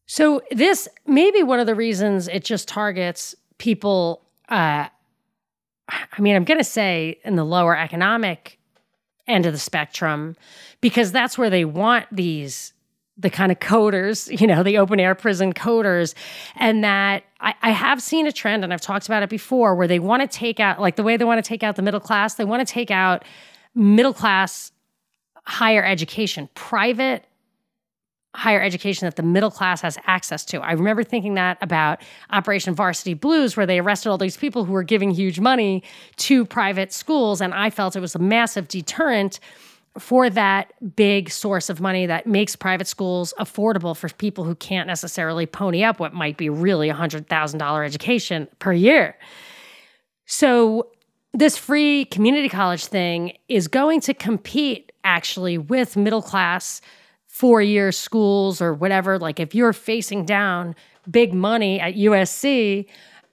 [0.06, 4.22] So, this may be one of the reasons it just targets people.
[4.48, 4.86] Uh,
[5.88, 8.59] I mean, I'm going to say in the lower economic
[9.30, 10.36] end of the spectrum
[10.80, 12.72] because that's where they want these
[13.20, 16.14] the kind of coders, you know, the open air prison coders.
[16.56, 19.86] And that I, I, have seen a trend, and I've talked about it before, where
[19.86, 22.00] they want to take out, like the way they want to take out the middle
[22.00, 23.24] class, they want to take out
[23.74, 24.72] middle class
[25.44, 27.24] higher education, private
[28.34, 30.60] higher education that the middle class has access to.
[30.60, 34.72] I remember thinking that about Operation Varsity Blues, where they arrested all these people who
[34.72, 35.82] were giving huge money
[36.18, 37.40] to private schools.
[37.40, 39.40] And I felt it was a massive deterrent
[39.98, 44.86] for that big source of money that makes private schools affordable for people who can't
[44.86, 49.16] necessarily pony up what might be really a $100,000 education per year.
[50.26, 50.88] So,
[51.32, 56.80] this free community college thing is going to compete actually with middle class
[57.40, 60.74] four year schools or whatever, like if you're facing down
[61.10, 62.86] big money at USC,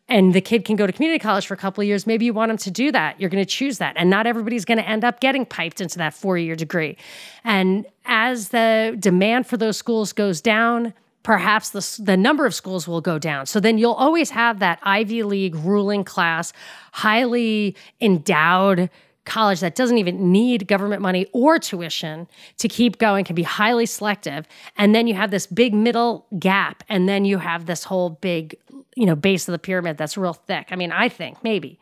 [0.07, 2.33] and the kid can go to community college for a couple of years, maybe you
[2.33, 3.19] want them to do that.
[3.19, 3.95] You're going to choose that.
[3.97, 6.95] And not everybody's going to end up getting piped into that four year degree.
[7.43, 10.93] And as the demand for those schools goes down,
[11.23, 13.45] perhaps the, the number of schools will go down.
[13.45, 16.53] So then you'll always have that Ivy League ruling class,
[16.93, 18.89] highly endowed
[19.27, 23.85] college that doesn't even need government money or tuition to keep going can be highly
[23.85, 24.47] selective.
[24.77, 28.57] And then you have this big middle gap and then you have this whole big
[28.95, 30.67] you know base of the pyramid that's real thick.
[30.71, 31.79] I mean i think maybe.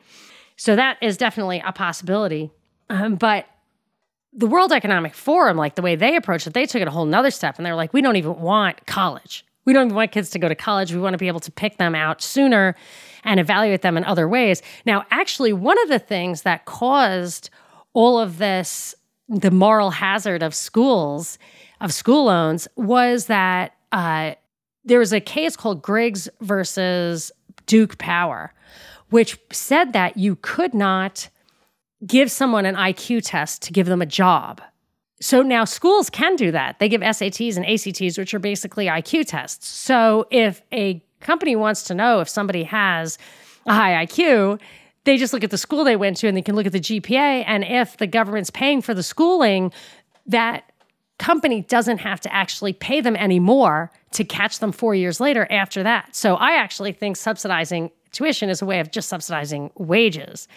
[0.57, 2.51] So that is definitely a possibility.
[2.89, 3.45] Um, but
[4.33, 7.05] the world economic forum like the way they approached it they took it a whole
[7.05, 9.45] nother step and they're like we don't even want college.
[9.65, 10.93] We don't even want kids to go to college.
[10.93, 12.75] We want to be able to pick them out sooner
[13.25, 14.61] and evaluate them in other ways.
[14.85, 17.49] Now, actually, one of the things that caused
[17.93, 18.95] all of this,
[19.27, 21.37] the moral hazard of schools,
[21.81, 24.35] of school loans, was that uh,
[24.85, 27.31] there was a case called Griggs versus
[27.65, 28.53] Duke Power,
[29.09, 31.29] which said that you could not
[32.05, 34.61] give someone an IQ test to give them a job.
[35.21, 36.77] So now schools can do that.
[36.79, 39.67] They give SATs and ACTs, which are basically IQ tests.
[39.67, 43.17] So if a company wants to know if somebody has
[43.65, 44.61] a high IQ,
[45.05, 46.79] they just look at the school they went to and they can look at the
[46.79, 47.43] GPA.
[47.47, 49.71] And if the government's paying for the schooling,
[50.27, 50.71] that
[51.17, 55.83] company doesn't have to actually pay them anymore to catch them four years later after
[55.83, 56.15] that.
[56.15, 60.47] So I actually think subsidizing tuition is a way of just subsidizing wages.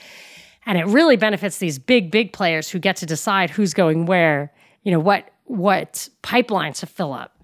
[0.66, 4.52] And it really benefits these big, big players who get to decide who's going where,
[4.82, 7.37] you know, what what pipelines to fill up.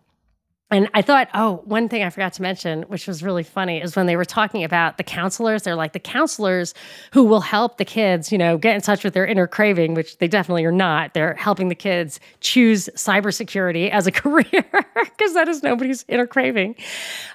[0.71, 3.95] And I thought, oh, one thing I forgot to mention, which was really funny, is
[3.95, 6.75] when they were talking about the counselors, they're like the counselors
[7.13, 10.19] who will help the kids, you know, get in touch with their inner craving, which
[10.19, 11.13] they definitely are not.
[11.13, 16.77] They're helping the kids choose cybersecurity as a career because that is nobody's inner craving.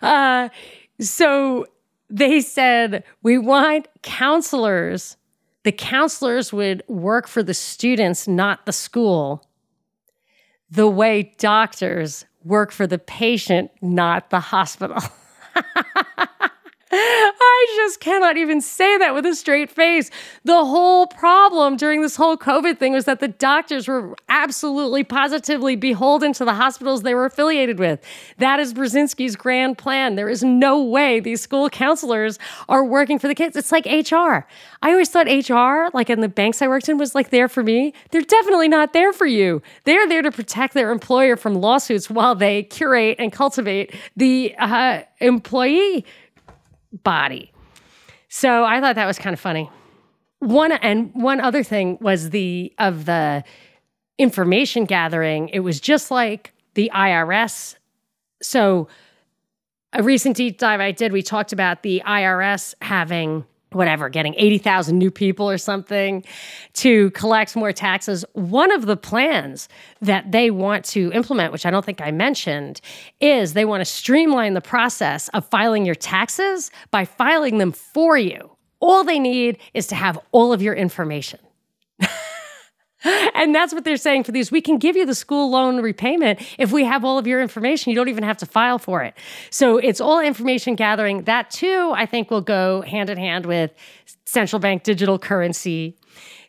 [0.01, 0.49] Uh,
[0.99, 1.67] so
[2.09, 5.17] they said, we want counselors.
[5.63, 9.45] The counselors would work for the students, not the school,
[10.71, 15.01] the way doctors work for the patient, not the hospital.
[16.91, 20.09] I just cannot even say that with a straight face.
[20.43, 25.75] The whole problem during this whole COVID thing was that the doctors were absolutely positively
[25.75, 28.03] beholden to the hospitals they were affiliated with.
[28.37, 30.15] That is Brzezinski's grand plan.
[30.15, 33.55] There is no way these school counselors are working for the kids.
[33.55, 34.47] It's like HR.
[34.81, 37.61] I always thought HR, like in the banks I worked in, was like there for
[37.61, 37.93] me.
[38.09, 39.61] They're definitely not there for you.
[39.83, 45.01] They're there to protect their employer from lawsuits while they curate and cultivate the uh,
[45.19, 46.05] employee
[46.91, 47.51] body.
[48.27, 49.69] So I thought that was kind of funny.
[50.39, 53.43] One and one other thing was the of the
[54.17, 55.49] information gathering.
[55.49, 57.75] It was just like the IRS.
[58.41, 58.87] So
[59.93, 64.97] a recent deep dive I did, we talked about the IRS having whatever, getting 80,000
[64.97, 66.23] new people or something
[66.73, 68.25] to collect more taxes.
[68.33, 69.69] One of the plans
[70.01, 72.81] that they want to implement, which I don't think I mentioned,
[73.19, 78.17] is they want to streamline the process of filing your taxes by filing them for
[78.17, 78.51] you.
[78.79, 81.39] All they need is to have all of your information.
[83.03, 84.51] And that's what they're saying for these.
[84.51, 87.91] We can give you the school loan repayment if we have all of your information.
[87.91, 89.13] You don't even have to file for it.
[89.49, 91.23] So it's all information gathering.
[91.23, 93.71] That too, I think, will go hand in hand with
[94.25, 95.95] central bank digital currency.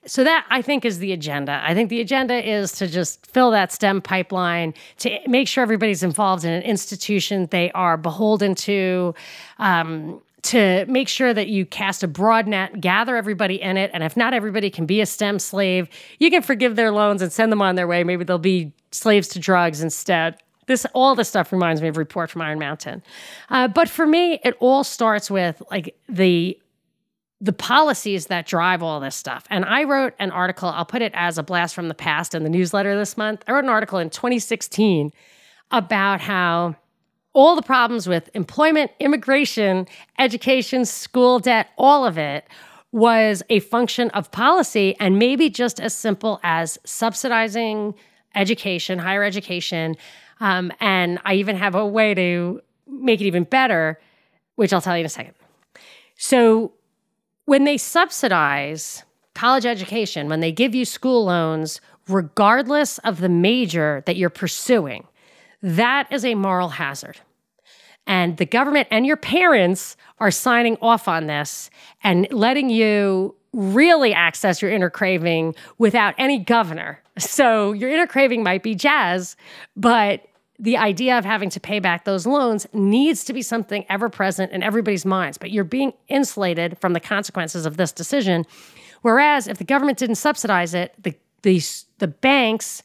[0.06, 1.60] So that I think is the agenda.
[1.62, 6.02] I think the agenda is to just fill that STEM pipeline, to make sure everybody's
[6.02, 9.14] involved in an institution they are beholden to.
[9.58, 14.02] Um, to make sure that you cast a broad net, gather everybody in it, and
[14.02, 15.88] if not everybody can be a STEM slave,
[16.18, 18.04] you can forgive their loans and send them on their way.
[18.04, 20.36] Maybe they'll be slaves to drugs instead.
[20.66, 23.02] This all this stuff reminds me of report from Iron Mountain.
[23.48, 26.58] Uh, but for me, it all starts with like the
[27.40, 29.46] the policies that drive all this stuff.
[29.48, 32.44] And I wrote an article, I'll put it as a blast from the past in
[32.44, 33.42] the newsletter this month.
[33.46, 35.10] I wrote an article in 2016
[35.70, 36.76] about how
[37.32, 39.86] all the problems with employment, immigration,
[40.18, 42.44] education, school debt, all of it
[42.92, 47.94] was a function of policy and maybe just as simple as subsidizing
[48.34, 49.96] education, higher education.
[50.40, 54.00] Um, and I even have a way to make it even better,
[54.56, 55.34] which I'll tell you in a second.
[56.16, 56.72] So,
[57.46, 59.04] when they subsidize
[59.34, 65.06] college education, when they give you school loans, regardless of the major that you're pursuing,
[65.62, 67.18] that is a moral hazard.
[68.06, 71.70] And the government and your parents are signing off on this
[72.02, 77.00] and letting you really access your inner craving without any governor.
[77.18, 79.36] So your inner craving might be jazz,
[79.76, 80.26] but
[80.58, 84.52] the idea of having to pay back those loans needs to be something ever present
[84.52, 88.46] in everybody's minds, but you're being insulated from the consequences of this decision.
[89.02, 91.62] Whereas if the government didn't subsidize it, the the,
[91.98, 92.82] the banks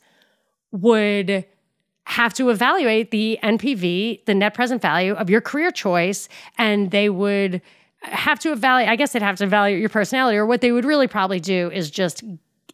[0.71, 1.45] would
[2.05, 7.09] have to evaluate the NPV, the net present value of your career choice, and they
[7.09, 7.61] would
[8.03, 10.85] have to evaluate, I guess they'd have to evaluate your personality, or what they would
[10.85, 12.23] really probably do is just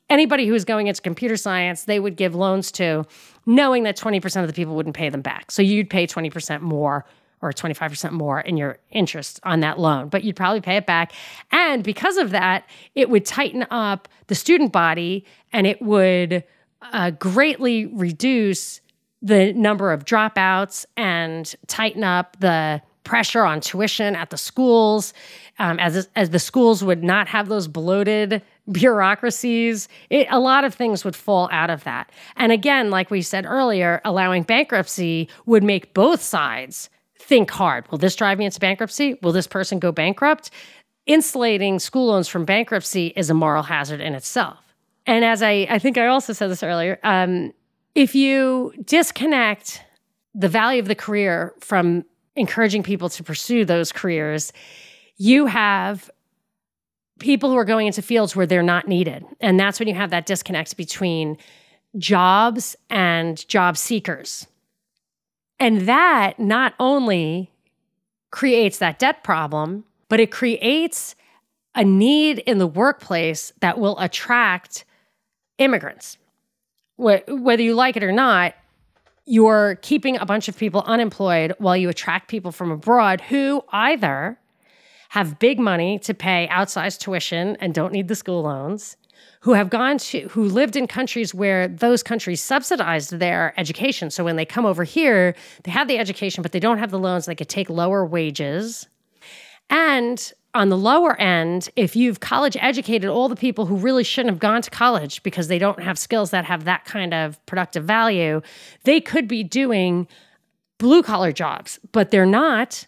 [0.10, 3.06] anybody who is going into computer science, they would give loans to,
[3.46, 5.50] knowing that 20% of the people wouldn't pay them back.
[5.50, 7.06] So you'd pay 20% more
[7.42, 11.14] or 25% more in your interest on that loan, but you'd probably pay it back.
[11.52, 16.44] And because of that, it would tighten up the student body and it would
[16.82, 18.81] uh, greatly reduce
[19.22, 25.14] the number of dropouts and tighten up the pressure on tuition at the schools,
[25.60, 28.42] um, as as the schools would not have those bloated
[28.72, 29.88] bureaucracies.
[30.10, 32.12] It, a lot of things would fall out of that.
[32.36, 37.90] And again, like we said earlier, allowing bankruptcy would make both sides think hard.
[37.92, 39.18] Will this drive me into bankruptcy?
[39.22, 40.52] Will this person go bankrupt?
[41.06, 44.60] Insulating school loans from bankruptcy is a moral hazard in itself.
[45.06, 47.54] And as I, I think I also said this earlier, um,
[47.96, 49.84] if you disconnect
[50.34, 54.54] the value of the career from encouraging people to pursue those careers,
[55.18, 56.10] you have
[57.20, 59.24] people who are going into fields where they're not needed.
[59.40, 61.38] And that's when you have that disconnect between
[61.98, 64.48] jobs and job seekers.
[65.60, 67.52] And that not only
[68.32, 71.16] creates that debt problem, but it creates
[71.76, 74.84] a need in the workplace that will attract
[75.58, 76.18] immigrants.
[77.02, 78.54] Whether you like it or not,
[79.26, 84.38] you're keeping a bunch of people unemployed while you attract people from abroad who either
[85.10, 88.98] have big money to pay outsized tuition and don't need the school loans,
[89.42, 94.12] who have gone to, who lived in countries where those countries subsidized their education.
[94.12, 97.00] So when they come over here, they have the education, but they don't have the
[97.00, 97.26] loans.
[97.26, 98.88] They could take lower wages.
[99.70, 104.32] And on the lower end, if you've college educated all the people who really shouldn't
[104.32, 107.86] have gone to college because they don't have skills that have that kind of productive
[107.86, 108.42] value,
[108.84, 110.08] they could be doing
[110.78, 112.86] blue collar jobs, but they're not.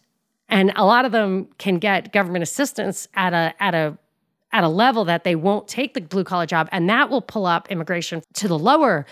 [0.50, 3.98] And a lot of them can get government assistance at a at a
[4.52, 7.46] at a level that they won't take the blue collar job, and that will pull
[7.46, 9.06] up immigration to the lower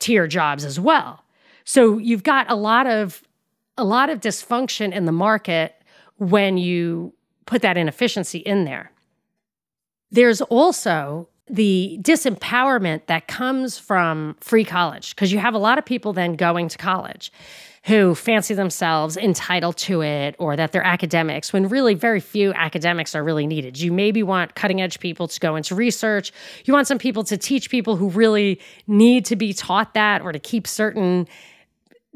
[0.00, 1.24] tier jobs as well.
[1.64, 3.22] So you've got a lot of
[3.78, 5.74] a lot of dysfunction in the market
[6.18, 7.12] when you
[7.46, 8.90] put that inefficiency in there.
[10.10, 15.84] There's also the disempowerment that comes from free college because you have a lot of
[15.84, 17.32] people then going to college
[17.84, 23.14] who fancy themselves entitled to it or that they're academics when really very few academics
[23.14, 23.78] are really needed.
[23.78, 26.32] You maybe want cutting edge people to go into research.
[26.64, 30.32] You want some people to teach people who really need to be taught that or
[30.32, 31.28] to keep certain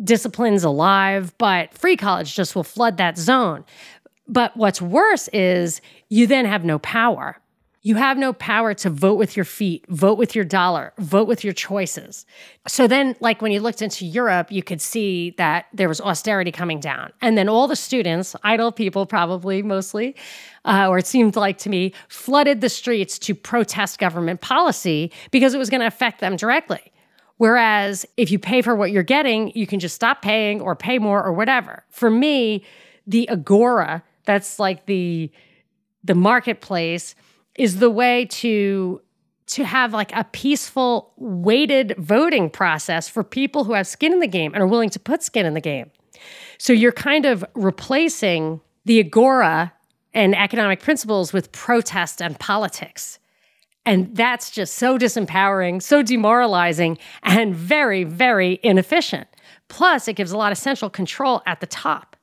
[0.03, 3.65] disciplines alive, but free college just will flood that zone.
[4.31, 7.37] But what's worse is you then have no power.
[7.83, 11.43] You have no power to vote with your feet, vote with your dollar, vote with
[11.43, 12.27] your choices.
[12.69, 16.53] So then, like when you looked into Europe, you could see that there was austerity
[16.53, 17.13] coming down.
[17.23, 20.15] And then all the students, idle people probably mostly,
[20.65, 25.55] uh, or it seemed like to me, flooded the streets to protest government policy because
[25.55, 26.93] it was going to affect them directly.
[27.39, 30.99] Whereas if you pay for what you're getting, you can just stop paying or pay
[30.99, 31.83] more or whatever.
[31.89, 32.63] For me,
[33.07, 35.31] the agora that's like the
[36.05, 37.17] the marketplace
[37.57, 39.03] is the way to
[39.49, 44.29] to have like a peaceful weighted voting process for people who have skin in the
[44.29, 45.91] game and are willing to put skin in the game.
[46.59, 49.73] So you're kind of replacing the agora
[50.15, 53.19] and economic principles with protest and politics.
[53.85, 59.27] And that's just so disempowering, so demoralizing, and very, very inefficient.
[59.69, 62.15] Plus, it gives a lot of central control at the top.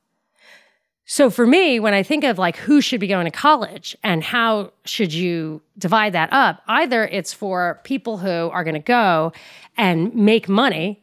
[1.09, 4.21] So for me, when I think of like who should be going to college and
[4.21, 9.31] how should you divide that up, either it's for people who are going to go
[9.77, 11.01] and make money,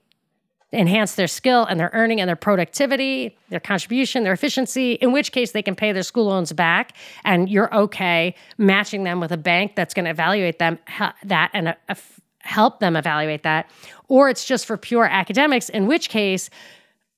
[0.74, 5.32] enhance their skill and their earning and their productivity, their contribution, their efficiency, in which
[5.32, 6.94] case they can pay their school loans back
[7.24, 10.78] and you're okay matching them with a bank that's going to evaluate them
[11.24, 11.94] that and uh,
[12.40, 13.70] help them evaluate that,
[14.08, 16.50] or it's just for pure academics in which case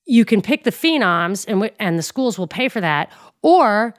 [0.07, 3.11] you can pick the phenoms and, and the schools will pay for that,
[3.43, 3.95] or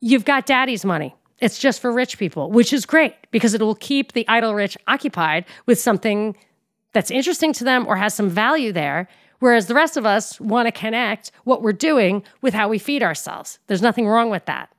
[0.00, 1.14] you've got daddy's money.
[1.38, 4.76] It's just for rich people, which is great because it will keep the idle rich
[4.86, 6.36] occupied with something
[6.92, 9.08] that's interesting to them or has some value there.
[9.38, 13.02] Whereas the rest of us want to connect what we're doing with how we feed
[13.02, 13.58] ourselves.
[13.68, 14.70] There's nothing wrong with that.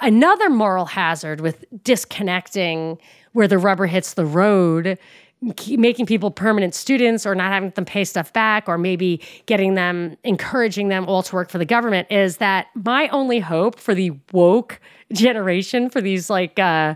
[0.00, 2.98] Another moral hazard with disconnecting
[3.32, 4.98] where the rubber hits the road
[5.76, 10.16] making people permanent students or not having them pay stuff back or maybe getting them
[10.24, 14.12] encouraging them all to work for the government is that my only hope for the
[14.32, 14.80] woke
[15.12, 16.94] generation for these like uh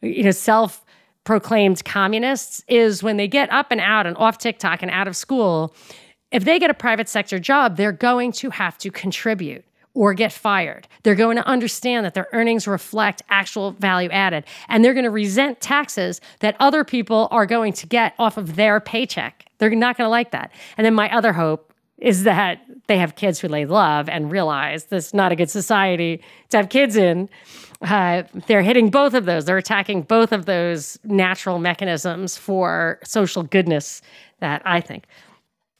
[0.00, 0.84] you know self
[1.24, 5.16] proclaimed communists is when they get up and out and off TikTok and out of
[5.16, 5.74] school
[6.32, 9.64] if they get a private sector job they're going to have to contribute
[9.94, 10.88] or get fired.
[11.02, 15.10] They're going to understand that their earnings reflect actual value added, and they're going to
[15.10, 19.46] resent taxes that other people are going to get off of their paycheck.
[19.58, 20.50] They're not going to like that.
[20.76, 24.84] And then my other hope is that they have kids who they love and realize
[24.86, 27.28] this is not a good society to have kids in.
[27.80, 29.44] Uh, they're hitting both of those.
[29.44, 34.02] They're attacking both of those natural mechanisms for social goodness
[34.40, 35.04] that I think.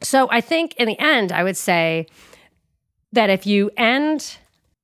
[0.00, 2.06] So I think in the end, I would say
[3.12, 4.38] that if you end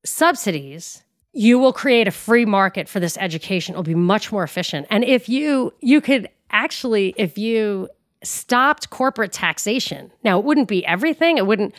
[0.05, 1.03] subsidies,
[1.33, 3.74] you will create a free market for this education.
[3.74, 4.87] It will be much more efficient.
[4.91, 7.89] And if you you could actually, if you
[8.22, 11.39] stopped corporate taxation, now it wouldn't be everything.
[11.39, 11.74] It wouldn't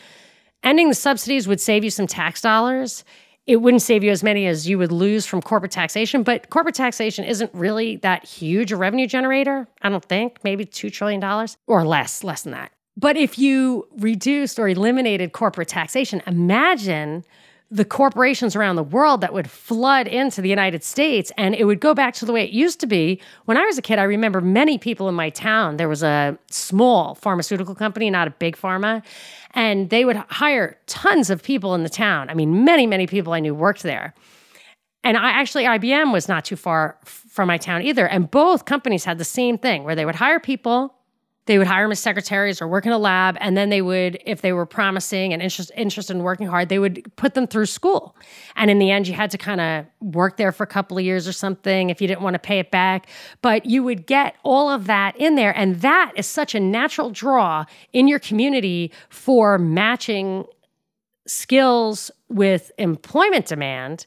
[0.63, 3.03] ending the subsidies would save you some tax dollars.
[3.47, 6.75] It wouldn't save you as many as you would lose from corporate taxation, but corporate
[6.75, 9.67] taxation isn't really that huge a revenue generator.
[9.81, 11.23] I don't think, maybe $2 trillion
[11.65, 12.71] or less, less than that.
[12.99, 17.23] But if you reduced or eliminated corporate taxation, imagine
[17.71, 21.79] the corporations around the world that would flood into the United States and it would
[21.79, 23.21] go back to the way it used to be.
[23.45, 25.77] When I was a kid, I remember many people in my town.
[25.77, 29.01] There was a small pharmaceutical company, not a big pharma,
[29.51, 32.29] and they would hire tons of people in the town.
[32.29, 34.13] I mean, many, many people I knew worked there.
[35.05, 38.05] And I actually, IBM was not too far from my town either.
[38.07, 40.95] And both companies had the same thing where they would hire people
[41.49, 44.21] they would hire them as secretaries or work in a lab and then they would
[44.23, 47.65] if they were promising and interest, interested in working hard they would put them through
[47.65, 48.15] school.
[48.55, 51.03] And in the end you had to kind of work there for a couple of
[51.03, 53.07] years or something if you didn't want to pay it back.
[53.41, 57.09] But you would get all of that in there and that is such a natural
[57.09, 60.45] draw in your community for matching
[61.25, 64.05] skills with employment demand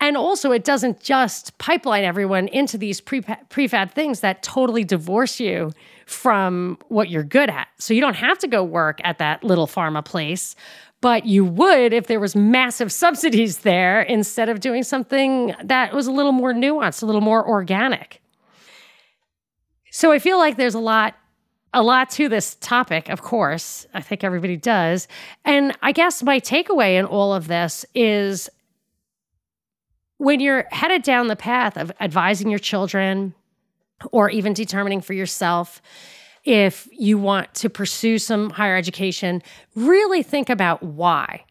[0.00, 5.40] and also, it doesn't just pipeline everyone into these pre- prefab things that totally divorce
[5.40, 5.72] you
[6.06, 7.68] from what you're good at.
[7.78, 10.56] So you don't have to go work at that little pharma place,
[11.00, 16.06] but you would if there was massive subsidies there instead of doing something that was
[16.06, 18.20] a little more nuanced, a little more organic.
[19.90, 21.14] So I feel like there's a lot
[21.72, 23.84] a lot to this topic, of course.
[23.92, 25.08] I think everybody does.
[25.44, 28.48] And I guess my takeaway in all of this is
[30.18, 33.34] when you're headed down the path of advising your children
[34.12, 35.80] or even determining for yourself
[36.44, 39.42] if you want to pursue some higher education,
[39.74, 41.44] really think about why.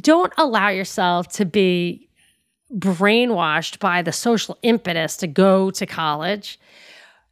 [0.00, 2.08] Don't allow yourself to be
[2.72, 6.58] brainwashed by the social impetus to go to college.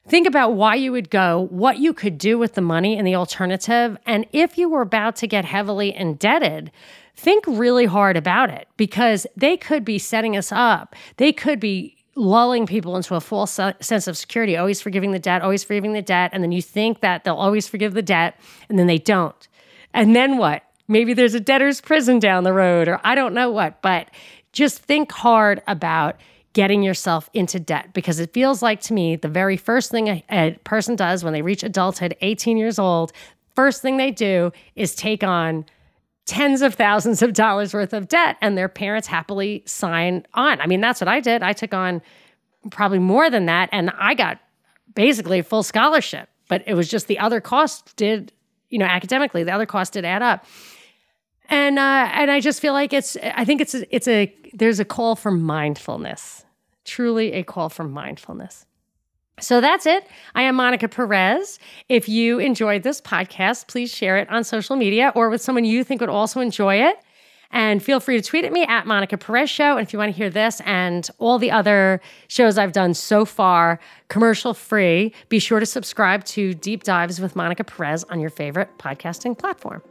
[0.06, 3.14] Think about why you would go, what you could do with the money and the
[3.14, 3.96] alternative.
[4.04, 6.70] And if you were about to get heavily indebted,
[7.14, 10.94] think really hard about it because they could be setting us up.
[11.16, 15.42] They could be lulling people into a false sense of security, always forgiving the debt,
[15.42, 16.30] always forgiving the debt.
[16.32, 18.38] And then you think that they'll always forgive the debt,
[18.68, 19.48] and then they don't.
[19.94, 20.62] And then what?
[20.88, 24.08] Maybe there's a debtor's prison down the road, or I don't know what, but
[24.52, 26.16] just think hard about
[26.52, 30.24] getting yourself into debt because it feels like to me the very first thing a,
[30.30, 33.12] a person does when they reach adulthood, 18 years old,
[33.54, 35.64] first thing they do is take on
[36.26, 40.60] tens of thousands of dollars worth of debt and their parents happily sign on.
[40.60, 41.42] I mean, that's what I did.
[41.42, 42.00] I took on
[42.70, 44.38] probably more than that and I got
[44.94, 48.32] basically a full scholarship, but it was just the other costs did,
[48.68, 50.44] you know, academically, the other costs did add up.
[51.48, 54.80] And uh, and I just feel like it's I think it's a, it's a there's
[54.80, 56.44] a call for mindfulness.
[56.84, 58.64] Truly a call for mindfulness.
[59.40, 60.06] So that's it.
[60.34, 61.58] I am Monica Perez.
[61.88, 65.84] If you enjoyed this podcast, please share it on social media or with someone you
[65.84, 66.96] think would also enjoy it.
[67.50, 69.76] And feel free to tweet at me at Monica Perez Show.
[69.76, 73.24] And if you want to hear this and all the other shows I've done so
[73.26, 73.78] far,
[74.08, 78.70] commercial free, be sure to subscribe to Deep Dives with Monica Perez on your favorite
[78.78, 79.82] podcasting platform.